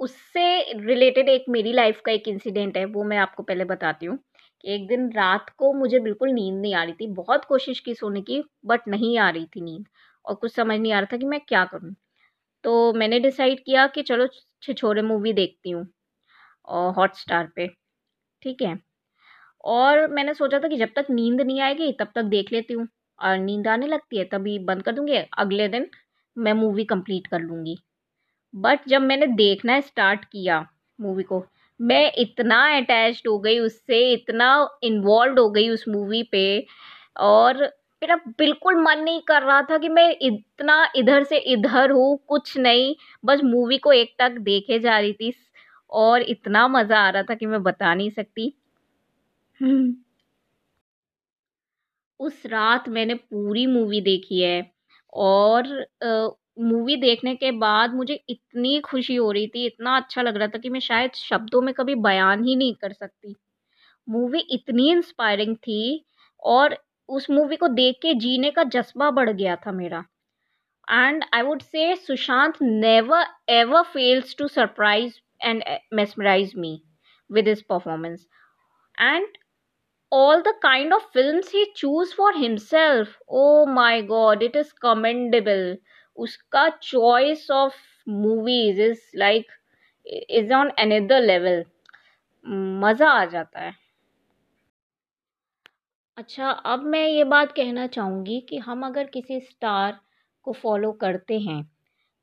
उससे 0.00 0.44
रिलेटेड 0.80 1.28
एक 1.28 1.44
मेरी 1.48 1.72
लाइफ 1.72 2.00
का 2.06 2.12
एक 2.12 2.28
इंसिडेंट 2.28 2.76
है, 2.76 2.84
वो 2.84 3.04
मैं 3.04 3.18
आपको 3.18 3.42
पहले 3.42 3.64
बताती 3.64 4.06
हूँ। 4.06 4.18
एक 4.64 4.86
दिन 4.88 5.10
रात 5.12 5.50
को 5.58 5.72
मुझे 5.72 5.98
बिल्कुल 6.00 6.30
नींद 6.30 6.60
नहीं 6.60 6.74
आ 6.74 6.82
रही 6.84 6.92
थी। 6.94 7.06
बहुत 7.14 7.44
कोशिश 7.44 7.80
की 7.80 7.94
सोने 7.94 8.20
की 8.22 8.42
बट 8.66 8.88
नहीं 8.88 9.18
आ 9.18 9.28
रही 9.30 9.46
थी 9.46 9.60
नींद। 9.60 9.86
और 10.24 10.34
कुछ 10.34 10.54
समझ 10.54 10.78
नहीं 10.80 10.92
आ 10.92 10.98
रहा 11.00 11.08
था 11.12 11.16
कि 11.16 11.26
मैं 11.26 11.40
क्या 11.42 11.64
करूँ। 11.66 11.94
तो 12.64 12.92
मैंने 12.94 13.20
डिसाइड 13.20 13.64
किया 13.64 13.86
कि 13.88 14.02
चलो 14.04 14.26
छिछोरे 14.62 15.02
मूवी 15.02 15.32
देखती 15.34 15.70
हूँ, 15.70 15.86
और 16.66 16.92
हॉट 16.94 17.16
स्टार 17.16 17.48
पे। 17.56 17.68
ठीक 18.42 18.62
है? 18.62 18.78
और 19.64 20.06
मैंने 20.08 20.34
सोचा 20.34 20.58
था 20.60 20.68
कि 20.68 20.76
जब 20.76 20.90
तक 20.96 21.06
नींद 21.10 21.40
नहीं 21.42 21.60
आएगी, 21.62 21.92
तब 21.94 22.08
तक 22.16 22.24
देख 22.26 22.52
लेती 22.52 22.74
हूँ। 22.74 22.88
और 23.18 23.38
नींद 23.38 23.68
आने 23.68 23.86
लगती 23.86 24.18
है, 24.18 24.24
तभी 24.26 24.58
बंद 24.60 24.82
कर 24.82 24.92
दूँगी, 24.92 25.16
अगले 25.38 25.68
दिन 25.68 25.88
मैं 26.36 26.52
मूवी 26.54 26.84
कंप्लीट 26.86 27.26
कर 27.26 27.40
लूँगी। 27.40 27.78
बट 28.54 28.88
जब 28.88 29.02
मैंने 29.02 29.26
देखना 29.28 29.80
स्टार्ट 29.82 30.24
किया 30.26 30.66
मूवी 30.98 31.22
को 31.24 31.40
मैं 31.80 32.12
इतना 32.18 32.58
अटैच्ड 32.76 33.28
हो 33.28 33.38
गई 33.40 33.58
उससे, 33.58 34.00
इतना 34.12 34.48
इन्वॉल्व 34.84 35.40
हो 35.40 35.48
गई 35.50 35.68
उस 35.70 35.84
मूवी 35.88 36.22
पे 36.32 36.44
और 37.22 37.62
मेरा 38.02 38.16
बिल्कुल 38.38 38.76
मन 38.82 39.00
नहीं 39.00 39.20
कर 39.28 39.42
रहा 39.42 39.60
था 39.62 39.78
कि 39.78 39.88
मैं 39.90 40.08
इतना 40.22 40.76
इधर 40.96 41.24
से 41.24 41.38
इधर 41.52 41.90
हूँ, 41.90 42.18
कुछ 42.28 42.56
नहीं, 42.58 42.94
बस 43.24 43.40
मूवी 43.44 43.78
को 43.78 43.92
एक 43.92 44.14
तक 44.18 44.38
देखे 44.42 44.78
जा 44.78 44.98
रही 44.98 45.12
थी 45.14 45.32
और 45.92 46.22
इतना 46.24 46.66
मज़ा 46.68 46.98
आ 46.98 47.10
रहा 47.10 47.22
था 47.24 47.34
कि 47.34 47.46
मैं 47.46 47.62
बता 47.62 47.94
नहीं 47.94 48.10
सकती। 48.12 48.52
उस 52.20 52.42
रात 52.46 52.88
मैंने 52.88 53.14
पूरी 53.14 53.66
मूवी 53.66 54.00
देखी 54.00 54.40
है 54.42 54.60
और 55.12 55.66
मूवी 56.58 56.96
देखने 56.96 57.34
के 57.36 57.50
बाद 57.52 57.94
मुझे 57.94 58.14
इतनी 58.28 58.80
खुशी 58.80 59.14
हो 59.14 59.30
रही 59.32 59.46
थी, 59.46 59.66
इतना 59.66 59.96
अच्छा 59.96 60.22
लग 60.22 60.36
रहा 60.36 60.48
था 60.48 60.58
कि 60.58 60.68
मैं 60.68 60.80
शायद 60.80 61.10
शब्दों 61.14 61.60
में 61.62 61.72
कभी 61.74 61.94
बयान 61.94 62.44
ही 62.44 62.56
नहीं 62.56 62.74
कर 62.74 62.92
सकती। 62.92 63.34
मूवी 64.08 64.40
इतनी 64.50 64.90
इंस्पायरिंग 64.90 65.56
थी 65.56 66.04
और 66.42 66.76
उस 67.08 67.30
मूवी 67.30 67.56
को 67.56 67.68
देख 67.68 67.96
के 68.02 68.14
जीने 68.14 68.50
का 68.50 68.62
जज्बा 68.64 69.10
बढ़ 69.10 69.30
गया 69.30 69.56
था 69.56 69.72
मेरा। 69.72 70.04
And 70.90 71.24
I 71.34 71.42
would 71.42 71.62
say 71.62 71.94
Sushant 71.96 72.62
never 72.62 73.26
ever 73.48 73.82
fails 73.82 74.36
to 74.38 74.48
surprise 74.48 75.18
and 75.42 75.62
mesmerise 75.94 76.52
me 76.56 76.80
with 77.30 77.48
his 77.48 77.62
performance 77.62 78.26
and 79.00 79.26
all 80.12 80.42
the 80.42 80.52
kind 80.60 80.94
of 80.94 81.02
films 81.14 81.48
he 81.50 81.62
choose 81.74 82.12
for 82.12 82.28
himself 82.32 83.08
oh 83.28 83.66
my 83.66 84.00
god, 84.02 84.42
it 84.42 84.54
is 84.56 84.72
commendable. 84.72 85.76
उसका 86.18 86.68
choice 86.82 87.50
of 87.52 87.76
movies 88.08 88.80
is 88.82 89.02
like 89.16 89.52
is 90.32 90.52
on 90.54 90.70
another 90.80 91.20
level 91.22 91.64
मज़ा 92.80 93.10
आ 93.12 93.24
जाता 93.26 93.60
है। 93.60 93.72
अच्छा 96.18 96.50
अब 96.66 96.82
मैं 96.84 97.06
ये 97.08 97.24
बात 97.24 97.52
कहना 97.52 97.86
चाहूँगी 97.86 98.40
कि 98.48 98.56
हम 98.58 98.84
अगर 98.86 99.06
किसी 99.08 99.38
स्टार 99.40 99.98
को 100.44 100.52
फॉलो 100.54 100.90
करते 100.94 101.38
हैं 101.40 101.62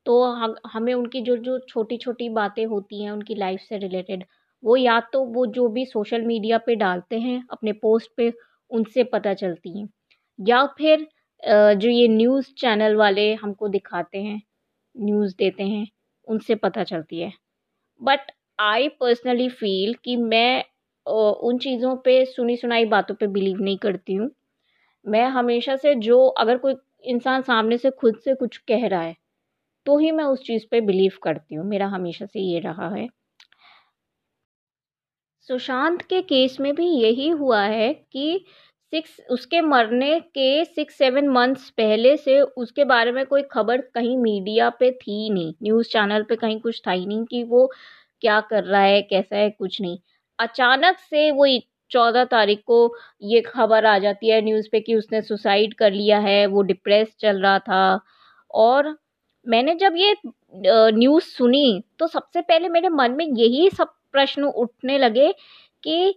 तो 0.05 0.23
हम, 0.25 0.55
हमें 0.67 0.93
उनकी 0.93 1.21
जो 1.21 1.37
जो 1.39 1.57
छोटी 1.69 1.97
छोटी 1.97 2.29
बातें 2.31 2.65
होती 2.65 3.03
हैं, 3.03 3.11
उनकी 3.11 3.35
लाइफ 3.35 3.61
से 3.61 3.77
रिलेटेड 3.77 4.25
वो 4.63 4.75
या 4.77 4.99
तो 5.13 5.23
वो 5.27 5.45
जो 5.49 5.67
भी 5.69 5.85
सोशल 5.85 6.21
मीडिया 6.23 6.57
पे 6.59 6.75
डालते 6.77 7.19
हैं, 7.19 7.43
अपने 7.51 7.73
पोस्ट 7.75 8.11
पे, 8.17 8.31
उनसे 8.71 9.03
पता 9.05 9.33
चलती 9.35 9.79
हैं। 9.79 9.89
या 10.39 10.65
फिर 10.77 11.07
जो 11.45 11.89
ये 11.89 12.07
न्यूज़ 12.09 12.53
चैनल 12.57 12.95
वाले 12.95 13.33
हमको 13.35 13.67
दिखाते 13.69 14.17
हैं, 14.19 14.41
न्यूज़ 14.95 15.35
देते 15.39 15.63
हैं, 15.65 15.87
उनसे 16.27 16.55
पता 16.57 16.83
चलती 16.85 17.19
है। 17.21 17.31
बट 18.01 18.31
आई 18.61 18.89
पर्सनली 19.01 19.49
फील 19.51 19.95
कि 20.05 20.17
मैं 20.17 20.63
उन 21.05 21.57
चीज़ों 21.59 21.95
पे 22.05 22.25
सुनी 22.27 22.57
सुनाई 22.57 22.85
बातों 22.87 23.15
पे 23.15 23.27
बिलीव 23.29 23.61
नहीं 23.61 23.77
करती 23.79 24.15
हूँ। 24.15 24.29
मैं 25.05 25.25
हमेशा 25.31 25.75
से 25.77 25.95
जो, 25.97 26.25
अगर 26.29 26.57
कोई 26.59 26.75
इंसान 27.07 27.43
सामने 27.43 27.77
से 27.79 27.91
खुद 27.93 28.17
से 28.25 28.35
कुछ 28.35 28.57
कह 28.63 28.87
रहा 28.87 29.01
है 29.01 29.15
तो 29.85 29.97
ही 29.99 30.11
मैं 30.13 30.23
उस 30.25 30.43
चीज़ 30.43 30.65
पे 30.71 30.81
बिलीव 30.83 31.13
करती 31.23 31.55
हूँ। 31.55 31.65
मेरा 31.67 31.87
हमेशा 31.89 32.25
से 32.27 32.39
ये 32.41 32.59
रहा 32.61 32.89
है। 32.91 33.07
सुशांत 35.49 36.01
के 36.03 36.21
केस 36.21 36.59
में 36.59 36.73
भी 36.75 36.85
यही 36.91 37.27
हुआ 37.31 37.61
है 37.63 37.93
कि 37.93 38.45
सिक्स, 38.95 39.19
उसके 39.31 39.61
मरने 39.61 40.19
के 40.19 40.63
सिक्स, 40.65 40.95
सेवन 40.97 41.27
मंथ्स 41.29 41.69
पहले 41.71 42.15
से 42.17 42.39
उसके 42.41 42.83
बारे 42.85 43.11
में 43.11 43.25
कोई 43.25 43.41
खबर 43.51 43.81
कहीं 43.95 44.17
मीडिया 44.17 44.69
पे 44.79 44.91
थी 44.93 45.29
नहीं। 45.29 45.53
न्यूज़ 45.63 45.87
चैनल 45.89 46.23
पे 46.29 46.35
कहीं 46.35 46.59
कुछ 46.61 46.81
था 46.87 46.91
ही 46.91 47.05
नहीं 47.05 47.25
कि 47.25 47.43
वो 47.43 47.65
क्या 48.21 48.39
कर 48.41 48.63
रहा 48.63 48.81
है, 48.81 49.01
कैसा 49.01 49.35
है, 49.37 49.49
कुछ 49.49 49.81
नहीं। 49.81 49.97
अचानक 50.39 50.97
से 50.99 51.29
वो 51.31 51.47
चौदह 51.91 52.23
तारीख 52.25 52.61
को 52.67 52.77
ये 53.23 53.41
खबर 53.41 53.85
आ 53.85 53.97
जाती 53.99 54.29
है 54.29 54.41
न्यूज़ 54.41 54.67
पे 54.71 54.79
कि 54.81 54.95
उसने 54.95 55.21
सुसाइड 55.21 55.73
कर 55.75 55.91
लिया 55.91 56.19
है, 56.19 56.45
वो 56.47 56.61
डिप्रेस 56.63 57.15
चल 57.19 57.41
रहा 57.41 57.59
था। 57.59 57.99
और 58.51 58.95
मैंने 59.45 59.75
जब 59.75 59.95
ये 59.97 60.15
न्यूज़ 60.93 61.23
सुनी 61.25 61.83
तो 61.99 62.07
सबसे 62.07 62.41
पहले 62.41 62.69
मेरे 62.69 62.89
मन 62.89 63.11
में 63.11 63.25
यही 63.27 63.69
सब 63.69 63.93
प्रश्न 64.13 64.43
उठने 64.45 64.97
लगे 64.97 65.31
कि 65.83 66.15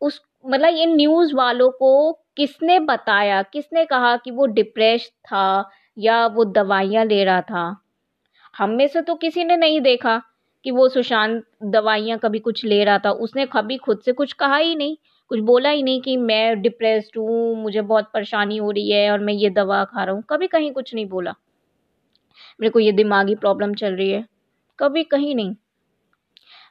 उस 0.00 0.20
मतलब 0.44 0.74
ये 0.74 0.86
न्यूज़ 0.86 1.34
वालों 1.34 1.70
को 1.70 2.12
किसने 2.36 2.80
बताया? 2.80 3.42
किसने 3.42 3.84
कहा 3.84 4.16
कि 4.16 4.30
वो 4.30 4.46
डिप्रेस 4.46 5.12
था 5.24 5.70
या 5.98 6.26
वो 6.26 6.44
दवाइयाँ 6.44 7.04
ले 7.04 7.24
रहा 7.24 7.40
था? 7.40 7.80
हम 8.58 8.70
में 8.70 8.88
से 8.88 9.02
तो 9.02 9.14
किसी 9.14 9.44
ने 9.44 9.56
नहीं 9.56 9.80
देखा 9.80 10.22
कि 10.64 10.70
वो 10.70 10.88
सुशांत 10.88 11.44
दवाइयाँ 11.64 12.18
कभी 12.18 12.38
कुछ 12.38 12.64
ले 12.64 12.84
रहा 12.84 12.98
था। 12.98 13.10
उसने 13.10 13.46
कभी 13.46 13.76
खुद 13.76 14.00
से 14.04 14.12
कुछ 14.12 14.32
कहा 14.32 14.56
ही 14.56 14.74
नहीं, 14.74 14.96
कुछ 15.28 15.40
बोला 15.40 15.70
ही 15.70 15.82
नहीं 15.82 16.00
कि 16.00 16.16
मैं 16.16 16.62
डिप्रेस्ड 16.62 17.18
हूँ, 17.18 17.62
मुझे 17.62 17.80
बहुत 17.80 18.10
परेशानी 18.14 18.56
हो 18.56 18.70
रही 18.70 18.90
है 18.90 19.10
और 19.10 19.18
मैं 19.18 19.34
ये 19.34 19.50
दवा 19.50 19.84
खा 19.84 20.04
रहा 20.04 20.14
हूँ। 20.14 20.24
कभी 20.30 20.46
कहीं 20.46 20.72
कुछ 20.72 20.94
नहीं 20.94 21.06
बोला। 21.06 21.34
मेरे 22.60 22.70
को 22.70 22.80
ये 22.80 22.92
दिमागी 22.92 23.34
प्रॉब्लम 23.34 23.74
चल 23.74 23.94
रही 23.94 24.10
है। 24.10 24.24
कभी 24.78 25.04
कहीं 25.04 25.34
नहीं। 25.34 25.54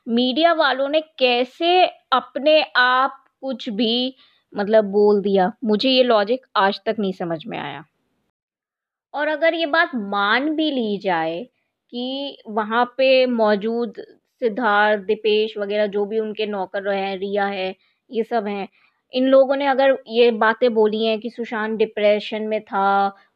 मीडिया 0.08 0.54
वालों 0.54 0.90
ने 0.90 1.02
कैसे 1.02 1.86
अपने 2.12 2.62
आप 2.76 3.23
कुछ 3.44 3.70
भी 3.72 4.16
मतलब 4.54 4.86
बोल 4.92 5.22
दिया, 5.22 5.52
मुझे 5.64 5.90
ये 5.90 6.04
लॉजिक 6.04 6.46
आज 6.56 6.80
तक 6.86 6.96
नहीं 7.00 7.12
समझ 7.14 7.46
में 7.48 7.58
आया। 7.58 7.84
और 9.14 9.28
अगर 9.28 9.54
ये 9.54 9.66
बात 9.66 9.92
मान 9.96 10.50
भी 10.56 10.70
ली 10.72 10.98
जाए 10.98 11.44
कि 11.94 12.38
वहाँ 12.48 12.86
पे 12.98 13.26
मौजूद 13.26 13.94
सिद्धार्थ, 14.42 15.02
दीपेश 15.04 15.58
वगैरह 15.58 15.88
जो 15.88 16.06
भी 16.06 16.20
उनके 16.20 16.46
नौकर 16.46 16.84
रहे 16.84 17.02
हैं, 17.02 17.18
रिया 17.18 17.46
है, 17.46 17.76
ये 18.10 18.24
सब 18.24 18.48
हैं, 18.48 18.68
इन 19.14 19.28
लोगों 19.28 19.56
ने 19.56 19.66
अगर 19.68 19.98
ये 20.08 20.32
बातें 20.40 20.74
बोली 20.74 21.04
हैं 21.06 21.20
कि 21.20 21.30
सुशांत 21.30 21.78
डिप्रेशन 21.78 22.44
में 22.44 22.62
था 22.62 22.88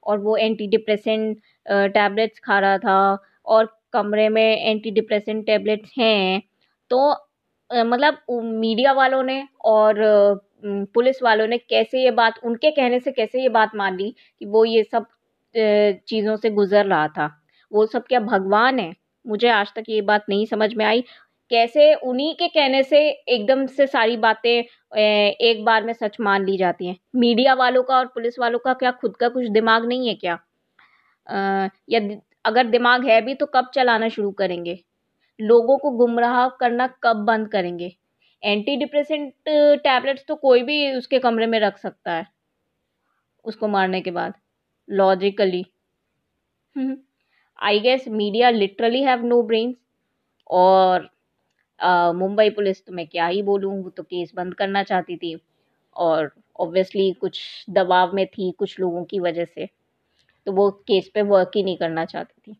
और 0.04 0.20
वो 0.20 0.36
एंटी 0.38 0.68
डिप्रेसेंट 0.68 1.38
टैबलेट्स 1.68 2.40
खा 2.40 2.60
रहा 2.60 2.78
था 2.78 3.18
और 3.46 3.74
कमरे 3.94 4.28
में 4.30 4.44
एंटी 4.44 4.92
डिप्रेसेंट 4.92 5.46
टैबलेट्स 5.46 5.94
हैं 6.00 6.42
तो 6.92 7.14
मतलब 7.72 8.18
मीडिया 8.32 8.92
वालों 8.94 9.22
ने 9.24 9.44
और 9.66 9.96
पुलिस 10.94 11.22
वालों 11.24 11.48
ने 11.48 11.58
कैसे 11.60 12.04
ये 12.04 12.12
बात, 12.12 12.40
उनके 12.44 12.72
कहने 12.72 13.00
से 13.00 13.12
कैसे 13.12 13.42
ये 13.42 13.50
बात 13.50 13.72
मान 13.76 13.98
ली 13.98 14.10
कि 14.42 14.46
वो 14.46 14.64
ये 14.66 14.84
सब 14.86 15.06
चीज़ों 15.56 16.36
से 16.38 16.50
गुज़र 16.52 16.86
रहा 16.86 17.08
था? 17.10 17.30
वो 17.72 17.86
सब 17.86 18.04
क्या 18.08 18.20
भगवान 18.22 18.80
है? 18.80 18.94
मुझे 19.26 19.50
आज 19.50 19.72
तक 19.76 19.84
ये 19.90 20.02
बात 20.04 20.26
नहीं 20.30 20.46
समझ 20.46 20.74
में 20.76 20.86
आई। 20.86 21.02
कैसे 21.52 21.94
उन्हीं 21.96 22.34
के 22.36 22.48
कहने 22.48 22.82
से 22.84 23.00
एकदम 23.10 23.66
से 23.68 23.88
सारी 23.88 24.18
बातें 24.18 24.52
एक 24.52 25.64
बार 25.66 25.84
में 25.86 25.94
सच 25.94 26.18
मान 26.22 26.46
ली 26.46 26.58
जाती 26.58 26.88
हैं? 26.88 26.98
मीडिया 27.16 27.54
वालों 27.56 27.84
का 27.84 27.98
और 27.98 28.06
पुलिस 28.08 28.40
वालों 28.40 28.60
का 28.60 28.74
क्या 28.76 28.92
खुद 28.94 29.16
का 29.18 29.30
कुछ 29.30 29.48
दिमाग 29.50 29.86
नहीं 29.88 30.08
है 30.08 30.14
क्या? 30.16 30.40
या 31.90 32.00
अगर 32.46 32.68
दिमाग 32.68 33.06
है 33.08 33.22
भी 33.22 33.34
तो 33.36 33.46
कब 33.48 33.70
चलाना 33.76 34.10
शुरू 34.10 34.32
करेंगे? 34.34 34.80
लोगों 35.40 35.78
को 35.78 35.92
गुमराह 35.94 36.48
करना 36.60 36.88
कब 37.04 37.26
बंद 37.26 37.48
करेंगे? 37.50 37.96
एंटी 38.44 38.76
डिप्रेसेंट 38.78 39.34
टैबलेट्स 39.48 40.26
तो 40.28 40.36
कोई 40.38 40.64
भी 40.64 40.92
उसके 40.94 41.20
कमरे 41.20 41.48
में 41.48 41.60
रख 41.60 41.78
सकता 41.78 42.14
है, 42.14 42.26
उसको 43.46 43.68
मारने 43.70 44.02
के 44.02 44.12
बाद 44.12 44.34
logically 44.88 45.66
I 47.60 47.80
guess 47.80 48.08
media 48.10 48.50
literally 48.52 49.02
have 49.04 49.26
no 49.26 49.42
brains 49.44 49.76
और 50.50 51.10
मुंबई 52.16 52.50
पुलिस 52.52 52.86
तो 52.86 52.94
मैं 52.94 53.08
क्या 53.08 53.28
ही 53.28 53.42
बोलूँ, 53.44 53.84
वो 53.84 53.90
तो 53.90 54.04
केस 54.04 54.32
बंद 54.36 54.54
करना 54.56 54.84
चाहती 54.84 55.18
थी 55.18 55.36
और 55.96 56.32
ऑब्वियसली 56.60 57.12
कुछ 57.14 57.42
दबाव 57.72 58.14
में 58.16 58.26
थी 58.28 58.52
कुछ 58.52 58.80
लोगों 58.80 59.04
की 59.06 59.20
वजह 59.20 59.46
से 59.46 59.70
तो 60.48 60.52
वो 60.54 60.70
केस 60.88 61.12
पे 61.14 61.22
वर्क 61.24 61.52
ही 61.56 61.64
नहीं 61.64 61.78
करना 61.78 62.06
चाहती 62.06 62.42
थी। 62.44 62.58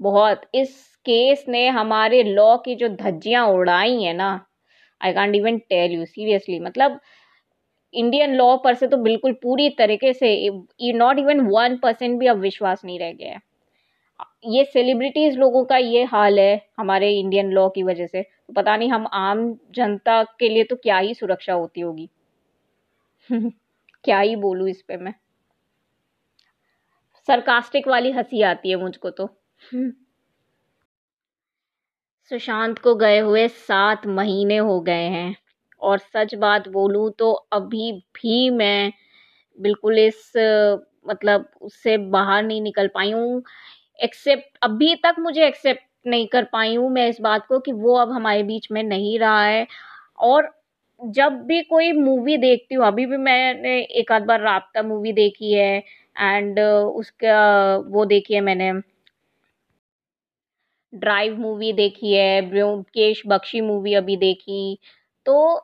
बहुत। 0.00 0.40
इस 0.54 0.74
केस 1.06 1.44
ने 1.48 1.66
हमारे 1.68 2.22
लॉ 2.24 2.56
की 2.58 2.74
जो 2.74 2.88
धज्जियाँ 2.90 3.46
उड़ाई 3.48 4.02
हैं 4.02 4.14
ना 4.14 4.28
I 5.00 5.12
can't 5.14 5.36
even 5.36 5.58
tell 5.70 5.92
you 5.92 6.04
seriously 6.06 6.58
मतलब 6.60 7.00
इंडियन 7.94 8.34
लॉ 8.36 8.56
पर 8.58 8.74
से 8.74 8.86
तो 8.88 8.96
बिल्कुल 8.98 9.32
पूरी 9.42 9.68
तरीके 9.78 10.12
से 10.14 10.30
नॉट 10.94 11.18
इवन 11.18 11.40
वन 11.48 11.76
परसेंट 11.78 12.18
भी 12.20 12.26
अब 12.28 12.38
विश्वास 12.40 12.84
नहीं 12.84 12.98
रह 13.00 13.12
गया 13.14 13.32
है। 13.32 13.40
ये 14.48 14.64
सेलिब्रिटीज़ 14.66 15.38
लोगों 15.38 15.64
का 15.64 15.76
ये 15.78 16.04
हाल 16.06 16.38
है 16.40 16.60
हमारे 16.78 17.10
इंडियन 17.12 17.50
लॉ 17.52 17.68
की 17.70 17.82
वजह 17.82 18.06
से। 18.06 18.22
तो 18.22 18.52
पता 18.54 18.76
नहीं 18.76 18.90
हम 18.90 19.06
आम 19.14 19.48
जनता 19.74 20.22
के 20.40 20.48
लिए 20.48 20.64
तो 20.64 20.76
क्या 20.78 20.98
ही 20.98 21.14
सुरक्षा 21.14 21.52
होती 21.54 21.80
होगी। 21.80 22.08
क्या 24.04 24.18
ही 24.20 24.36
बोलूँ 24.38 24.68
इस 24.68 24.82
पे 24.82 24.96
मैं। 24.96 25.14
सरकास्टिक 27.28 27.88
वाली 27.88 28.10
हँसी 28.12 28.42
आती 28.44 28.70
है 28.70 28.76
मुझको 28.78 29.10
तो। 29.12 29.28
सुशांत 32.30 32.78
को 32.78 32.94
गए 32.94 33.18
हुए 33.18 33.46
सात 33.48 34.06
महीने 34.08 34.56
हो 34.58 34.80
गए 34.80 35.02
हैं। 35.10 35.34
और 35.82 35.98
सच 35.98 36.34
बात 36.36 36.68
बोलूँ 36.68 37.10
तो 37.18 37.30
अभी 37.52 37.90
भी 38.14 38.48
मैं 38.50 38.92
बिल्कुल 39.58 39.98
इस 39.98 40.32
मतलब 41.06 41.48
उससे 41.62 41.96
बाहर 42.10 42.42
नहीं 42.44 42.62
निकल 42.62 42.88
पाई 42.94 43.10
हूँ। 43.12 43.42
एक्सेप्ट, 43.98 44.58
अभी 44.62 44.94
तक 45.04 45.16
मुझे 45.20 45.46
एक्सेप्ट 45.48 45.82
नहीं 46.06 46.26
कर 46.28 46.44
पाई 46.52 46.74
हूँ 46.76 46.90
मैं 46.92 47.08
इस 47.08 47.20
बात 47.22 47.46
को 47.48 47.60
कि 47.60 47.72
वो 47.74 47.96
अब 47.98 48.12
हमारे 48.12 48.42
बीच 48.44 48.68
में 48.72 48.82
नहीं 48.84 49.18
रहा 49.18 49.42
है। 49.44 49.66
और 50.20 50.50
जब 51.00 51.42
भी 51.46 51.62
कोई 51.64 51.92
मूवी 51.94 52.36
देखती 52.38 52.74
हूँ, 52.74 52.86
अभी 52.86 53.06
भी 53.06 53.16
मैंने 53.18 53.78
एक 54.00 54.12
आध 54.12 54.22
बार 54.24 54.40
राबता 54.42 54.82
मूवी 54.84 55.12
देखी 55.14 55.52
है। 55.54 55.78
एंड 56.18 56.60
उसका, 56.60 57.76
वो 57.78 58.04
देखी 58.06 58.34
है 58.34 58.40
मैंने। 58.42 58.72
ड्राइव 60.94 61.38
मूवी 61.40 61.72
देखी 61.72 62.12
है, 62.12 62.40
ब्योमकेश 62.50 63.22
बख्शी 63.26 63.60
मूवी 63.60 63.94
अभी 63.94 64.16
देखी। 64.16 64.78
तो 65.26 65.60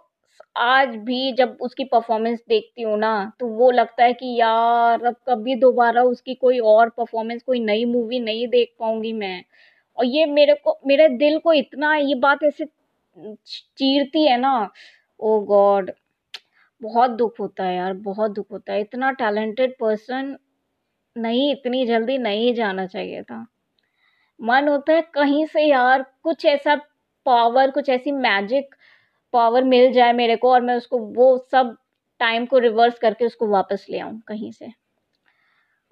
आज 0.57 0.95
भी 0.99 1.33
जब 1.33 1.57
उसकी 1.61 1.85
परफॉर्मेंस 1.85 2.41
देखती 2.49 2.83
हूँ 2.83 2.99
ना 2.99 3.33
तो 3.41 3.47
वो 3.49 3.71
लगता 3.71 4.05
है 4.05 4.13
कि 4.13 4.35
यार, 4.37 5.05
अब 5.05 5.17
कभी 5.29 5.55
दोबारा 5.57 6.03
उसकी 6.05 6.35
कोई 6.35 6.59
और 6.59 6.89
परफॉर्मेंस 6.89 7.43
कोई 7.43 7.61
नई 7.61 7.85
मूवी 7.85 8.21
नहीं 8.21 8.47
देख 8.49 8.73
पाऊँगी 8.81 9.13
मैं। 9.13 9.43
और 9.99 10.07
ये 10.07 10.27
मेरे 10.27 10.55
को, 10.55 10.79
मेरे 10.87 11.09
दिल 11.09 11.39
को 11.39 11.53
इतना, 11.53 11.95
ये 11.97 12.15
बात 12.17 12.43
ऐसे 12.45 12.65
चीरती 13.79 14.27
है 14.27 14.39
ना, 14.41 14.71
ओ 15.21 15.41
गॉड, 15.41 15.91
बहुत 16.83 17.11
दुख 17.11 17.41
होता 17.41 17.65
है 17.65 17.77
यार, 17.77 17.93
बहुत 17.95 18.31
दुख 18.31 18.47
होता 18.53 18.73
है। 18.73 18.81
इतना 18.81 19.11
टैलेंटेड 19.13 19.75
पर्सन 19.81 20.37
नहीं, 21.17 21.53
इतनी 21.53 21.87
जल्दी 21.87 22.19
नहीं 22.19 22.55
जाना 22.55 22.87
चाहिए 22.87 23.23
था। 23.23 23.47
मन 24.41 24.69
होता 24.69 24.93
है 24.93 25.03
कहीं 25.15 25.45
से 25.47 25.63
यार, 25.63 26.03
कुछ 26.23 26.45
ऐसा 26.47 26.75
पावर 27.27 27.71
कुछ 27.71 27.89
ऐसी 27.91 28.13
मैजिक 28.13 28.75
पावर 29.35 29.65
मिल 29.65 29.93
जाए 29.93 30.13
मेरे 30.15 30.37
को 30.37 30.53
और 30.53 30.61
मैं 30.63 30.77
उसको, 30.77 30.99
वो 30.99 31.37
सब 31.53 31.77
टाइम 32.21 32.47
को 32.47 32.59
रिवर्स 32.61 32.99
करके 33.01 33.27
उसको 33.27 33.47
वापस 33.49 33.87
ले 33.91 33.99
आऊँ 34.01 34.21
कहीं 34.29 34.53
से। 34.53 34.73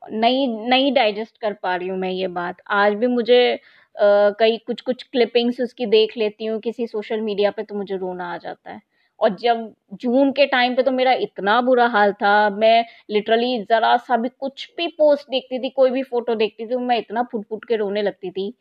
नहीं 0.03 0.47
नहीं 0.69 0.93
डाइजेस्ट 0.95 1.39
कर 1.41 1.53
पा 1.63 1.75
रही 1.77 1.89
हूँ 1.89 1.99
मैं 1.99 2.11
ये 2.11 2.29
बात। 2.31 2.57
आज 2.73 2.95
भी 2.95 3.07
मुझे 3.09 3.59
कई 3.95 4.57
कुछ 4.67 4.81
कुछ 4.81 5.03
क्लिपिंग्स 5.05 5.61
उसकी 5.61 5.87
देख 5.89 6.17
लेती 6.17 6.45
हूँ, 6.47 6.59
किसी 6.61 6.87
सोशल 6.87 7.21
मीडिया 7.21 7.51
पे 7.51 7.63
तो 7.65 7.75
मुझे 7.75 7.97
रोना 7.97 8.33
आ 8.35 8.37
जाता 8.39 8.71
है। 8.71 8.81
और 9.21 9.35
जब 9.37 9.73
जून 10.03 10.31
के 10.33 10.47
टाइम 10.47 10.75
पे 10.77 10.83
तो 10.83 10.91
मेरा 10.91 11.13
इतना 11.23 11.61
बुरा 11.63 11.87
हाल 11.89 12.13
था 12.23 12.33
मैं 12.51 12.85
लिटरली 13.11 13.59
ज़रा 13.65 13.97
सा 13.99 14.17
भी 14.17 14.29
कुछ 14.41 14.69
भी 14.77 14.87
पोस्ट 14.99 15.31
देखती 15.31 15.59
थी 15.59 15.71
कोई 15.71 15.91
भी 15.91 16.03
फ़ोटो 16.05 16.35
देखती 16.37 16.67
थी 16.67 16.77
मैं 16.87 16.99
इतना 16.99 17.23
फुट 17.33 17.45
फुट 17.49 17.65
के 17.65 17.77
रोने 17.77 18.03
लगती 18.03 18.31
थी। 18.31 18.53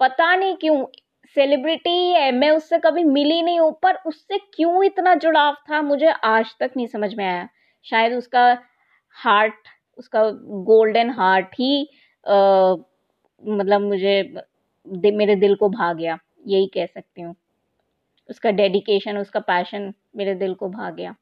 पता 0.00 0.34
नहीं 0.36 0.54
क्यों 0.56 0.84
सेलिब्रिटी 1.36 1.90
है 2.12 2.30
मैं 2.32 2.50
उससे 2.50 2.78
कभी 2.84 3.04
मिली 3.06 3.40
नहीं 3.42 3.60
हूँ 3.60 3.72
पर 3.82 3.96
उससे 4.06 4.38
क्यों 4.54 4.84
इतना 4.84 5.14
जुड़ाव 5.16 5.54
था 5.70 5.82
मुझे 5.82 6.10
आज 6.26 6.54
तक 6.60 6.70
नहीं 6.76 6.86
समझ 6.88 7.14
में 7.14 7.24
आया। 7.26 7.48
शायद 7.86 8.12
उसका 8.14 8.46
हार्ट 9.16 9.68
उसका 9.98 10.22
गोल्डन 10.66 11.10
हार्ट 11.10 11.54
ही 11.54 11.82
आ, 12.26 12.74
मतलब 13.42 13.80
मुझे 13.82 14.22
दि, 14.86 15.10
मेरे 15.12 15.36
दिल 15.36 15.54
को 15.56 15.68
भा 15.70 15.92
गया 15.94 16.18
यही 16.46 16.66
कह 16.74 16.86
सकती 16.86 17.22
हूँ। 17.22 17.34
उसका 18.30 18.50
डेडिकेशन 18.52 19.18
उसका 19.18 19.40
पैशन 19.42 19.92
मेरे 20.16 20.34
दिल 20.36 20.54
को 20.54 20.68
भा 20.70 20.90
गया। 20.92 21.14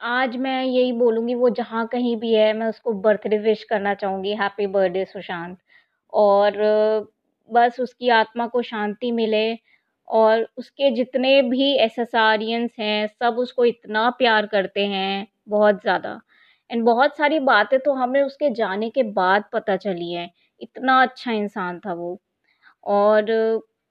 आज 0.00 0.36
मैं 0.36 0.62
यही 0.64 0.92
बोलूँगी, 0.92 1.34
वो 1.34 1.48
जहाँ 1.50 1.86
कहीं 1.88 2.16
भी 2.16 2.32
है, 2.34 2.52
मैं 2.52 2.66
उसको 2.66 2.92
बर्थडे 3.00 3.38
विश 3.38 3.64
करना 3.64 3.92
चाहूँगी। 3.94 4.34
Happy 4.34 4.66
birthday 4.68 5.04
Sushant. 5.04 5.58
और, 6.12 6.52
बस 7.50 7.80
उसकी 7.80 8.08
आत्मा 8.10 8.46
को 8.46 8.62
शांति 8.62 9.10
मिले 9.12 9.44
और 10.08 10.46
उसके 10.58 10.90
जितने 10.90 11.40
भी 11.42 11.72
एसेसारियंस 11.78 12.70
हैं, 12.80 13.06
सब 13.08 13.38
उसको 13.38 13.64
इतना 13.64 14.08
प्यार 14.18 14.46
करते 14.46 14.86
हैं, 14.86 15.26
बहुत 15.48 15.80
ज़्यादा। 15.82 16.20
एंड 16.70 16.84
बहुत 16.84 17.16
सारी 17.16 17.38
बातें 17.42 17.78
तो 17.80 17.94
हमें 17.94 18.22
उसके 18.22 18.50
जाने 18.54 18.90
के 18.90 19.02
बाद 19.12 19.44
पता 19.52 19.76
चली 19.78 20.12
हैं। 20.12 20.30
इतना 20.60 21.00
अच्छा 21.02 21.32
इंसान 21.32 21.78
था 21.80 21.92
वो। 21.94 22.20
और 22.84 23.24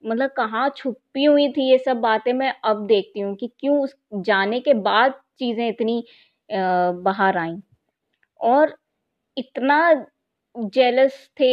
मतलब 0.02 0.30
कहाँ 0.36 0.68
छुपी 0.76 1.24
हुई 1.24 1.48
थी 1.52 1.70
ये 1.70 1.78
सब 1.80 1.96
बातें 2.00 2.32
मैं 2.34 2.52
अब 2.64 2.86
देखती 2.86 3.20
हूँ 3.20 3.34
कि 3.36 3.48
क्यों 3.60 3.78
उस 3.82 3.94
जाने 4.22 4.60
के 4.60 4.74
बाद 4.82 5.12
चीज़ें 5.38 5.68
इतनी 5.68 6.04
बाहर 6.50 7.36
आईं। 7.38 7.60
और 8.40 8.76
इतना 9.36 9.78
जेलस 10.56 11.28
थे 11.40 11.50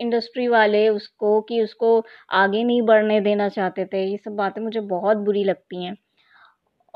इंडस्ट्री 0.00 0.48
वाले 0.48 0.88
उसको 0.90 1.40
कि 1.42 1.62
उसको 1.62 1.98
आगे 2.34 2.62
नहीं 2.64 2.82
बढ़ने 2.84 3.20
देना 3.22 3.48
चाहते 3.50 3.84
थे, 3.86 4.04
ये 4.06 4.16
सब 4.18 4.36
बातें 4.36 4.62
मुझे 4.62 4.80
बहुत 4.82 5.16
बुरी 5.20 5.44
लगती 5.44 5.84
हैं। 5.84 5.96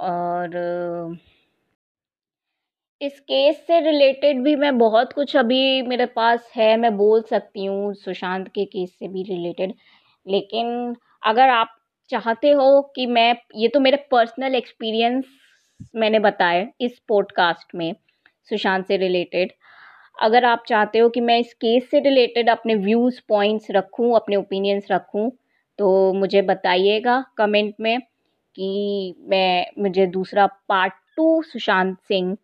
और 0.01 0.57
इस 3.01 3.19
केस 3.21 3.57
से 3.67 3.79
रिलेटेड 3.81 4.43
भी 4.43 4.55
मैं 4.57 4.77
बहुत 4.79 5.13
कुछ 5.13 5.37
अभी 5.37 5.83
मेरे 5.83 6.05
पास 6.07 6.51
है, 6.57 6.77
मैं 6.77 6.97
बोल 6.97 7.23
सकती 7.23 7.65
हूँ 7.65 7.93
सुशांत 7.95 8.49
के 8.49 8.65
केस 8.65 8.91
से 8.99 9.09
भी 9.09 9.23
रिलेटेड। 9.23 9.75
लेकिन 10.27 10.95
अगर 11.23 11.49
आप 11.49 11.75
चाहते 12.11 12.51
हो 12.51 12.81
कि 12.97 13.07
मैं, 13.07 13.35
ये 13.57 13.69
तो 13.69 13.81
मेरे 13.81 13.97
पर्सनल 14.11 14.55
एक्सपीरियंस 14.55 15.25
मैंने 15.97 16.19
बताए 16.19 16.67
इस 16.81 16.99
पॉडकास्ट 17.09 17.75
में, 17.75 17.95
सुशांत 18.49 18.87
से 18.87 18.97
रिलेटेड। 18.97 19.53
अगर 20.23 20.45
आप 20.45 20.63
चाहते 20.69 20.99
हो 20.99 21.09
कि 21.09 21.21
मैं 21.21 21.39
इस 21.39 21.53
केस 21.55 21.91
से 21.91 22.01
रिलेटेड 22.01 22.51
अपने 22.51 22.75
व्यूज़, 22.77 23.21
पॉइंट्स 23.29 23.71
रखूँ, 23.71 24.15
अपने 24.17 24.37
ओपिनियंस 24.37 24.87
रखूँ 24.93 25.31
तो 25.79 26.13
मुझे 26.15 26.43
बताइएगा 26.45 27.25
कमेंट 27.39 27.75
में 27.81 27.99
कि 28.57 29.15
मैं, 29.21 29.67
मुझे 29.79 30.07
दूसरा 30.09 30.47
पार्ट 30.69 30.93
टू 31.17 31.43
सुशांत 31.43 31.97
सिंह 32.09 32.37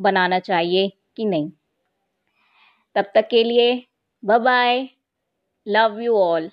बनाना 0.00 0.38
चाहिए 0.38 0.92
कि 1.16 1.24
नहीं। 1.24 1.50
तब 2.96 3.10
तक 3.14 3.28
के 3.30 3.44
लिए 3.44 3.86
bye 4.24 4.38
bye 4.38 4.88
love 5.66 6.00
you 6.00 6.16
all 6.16 6.50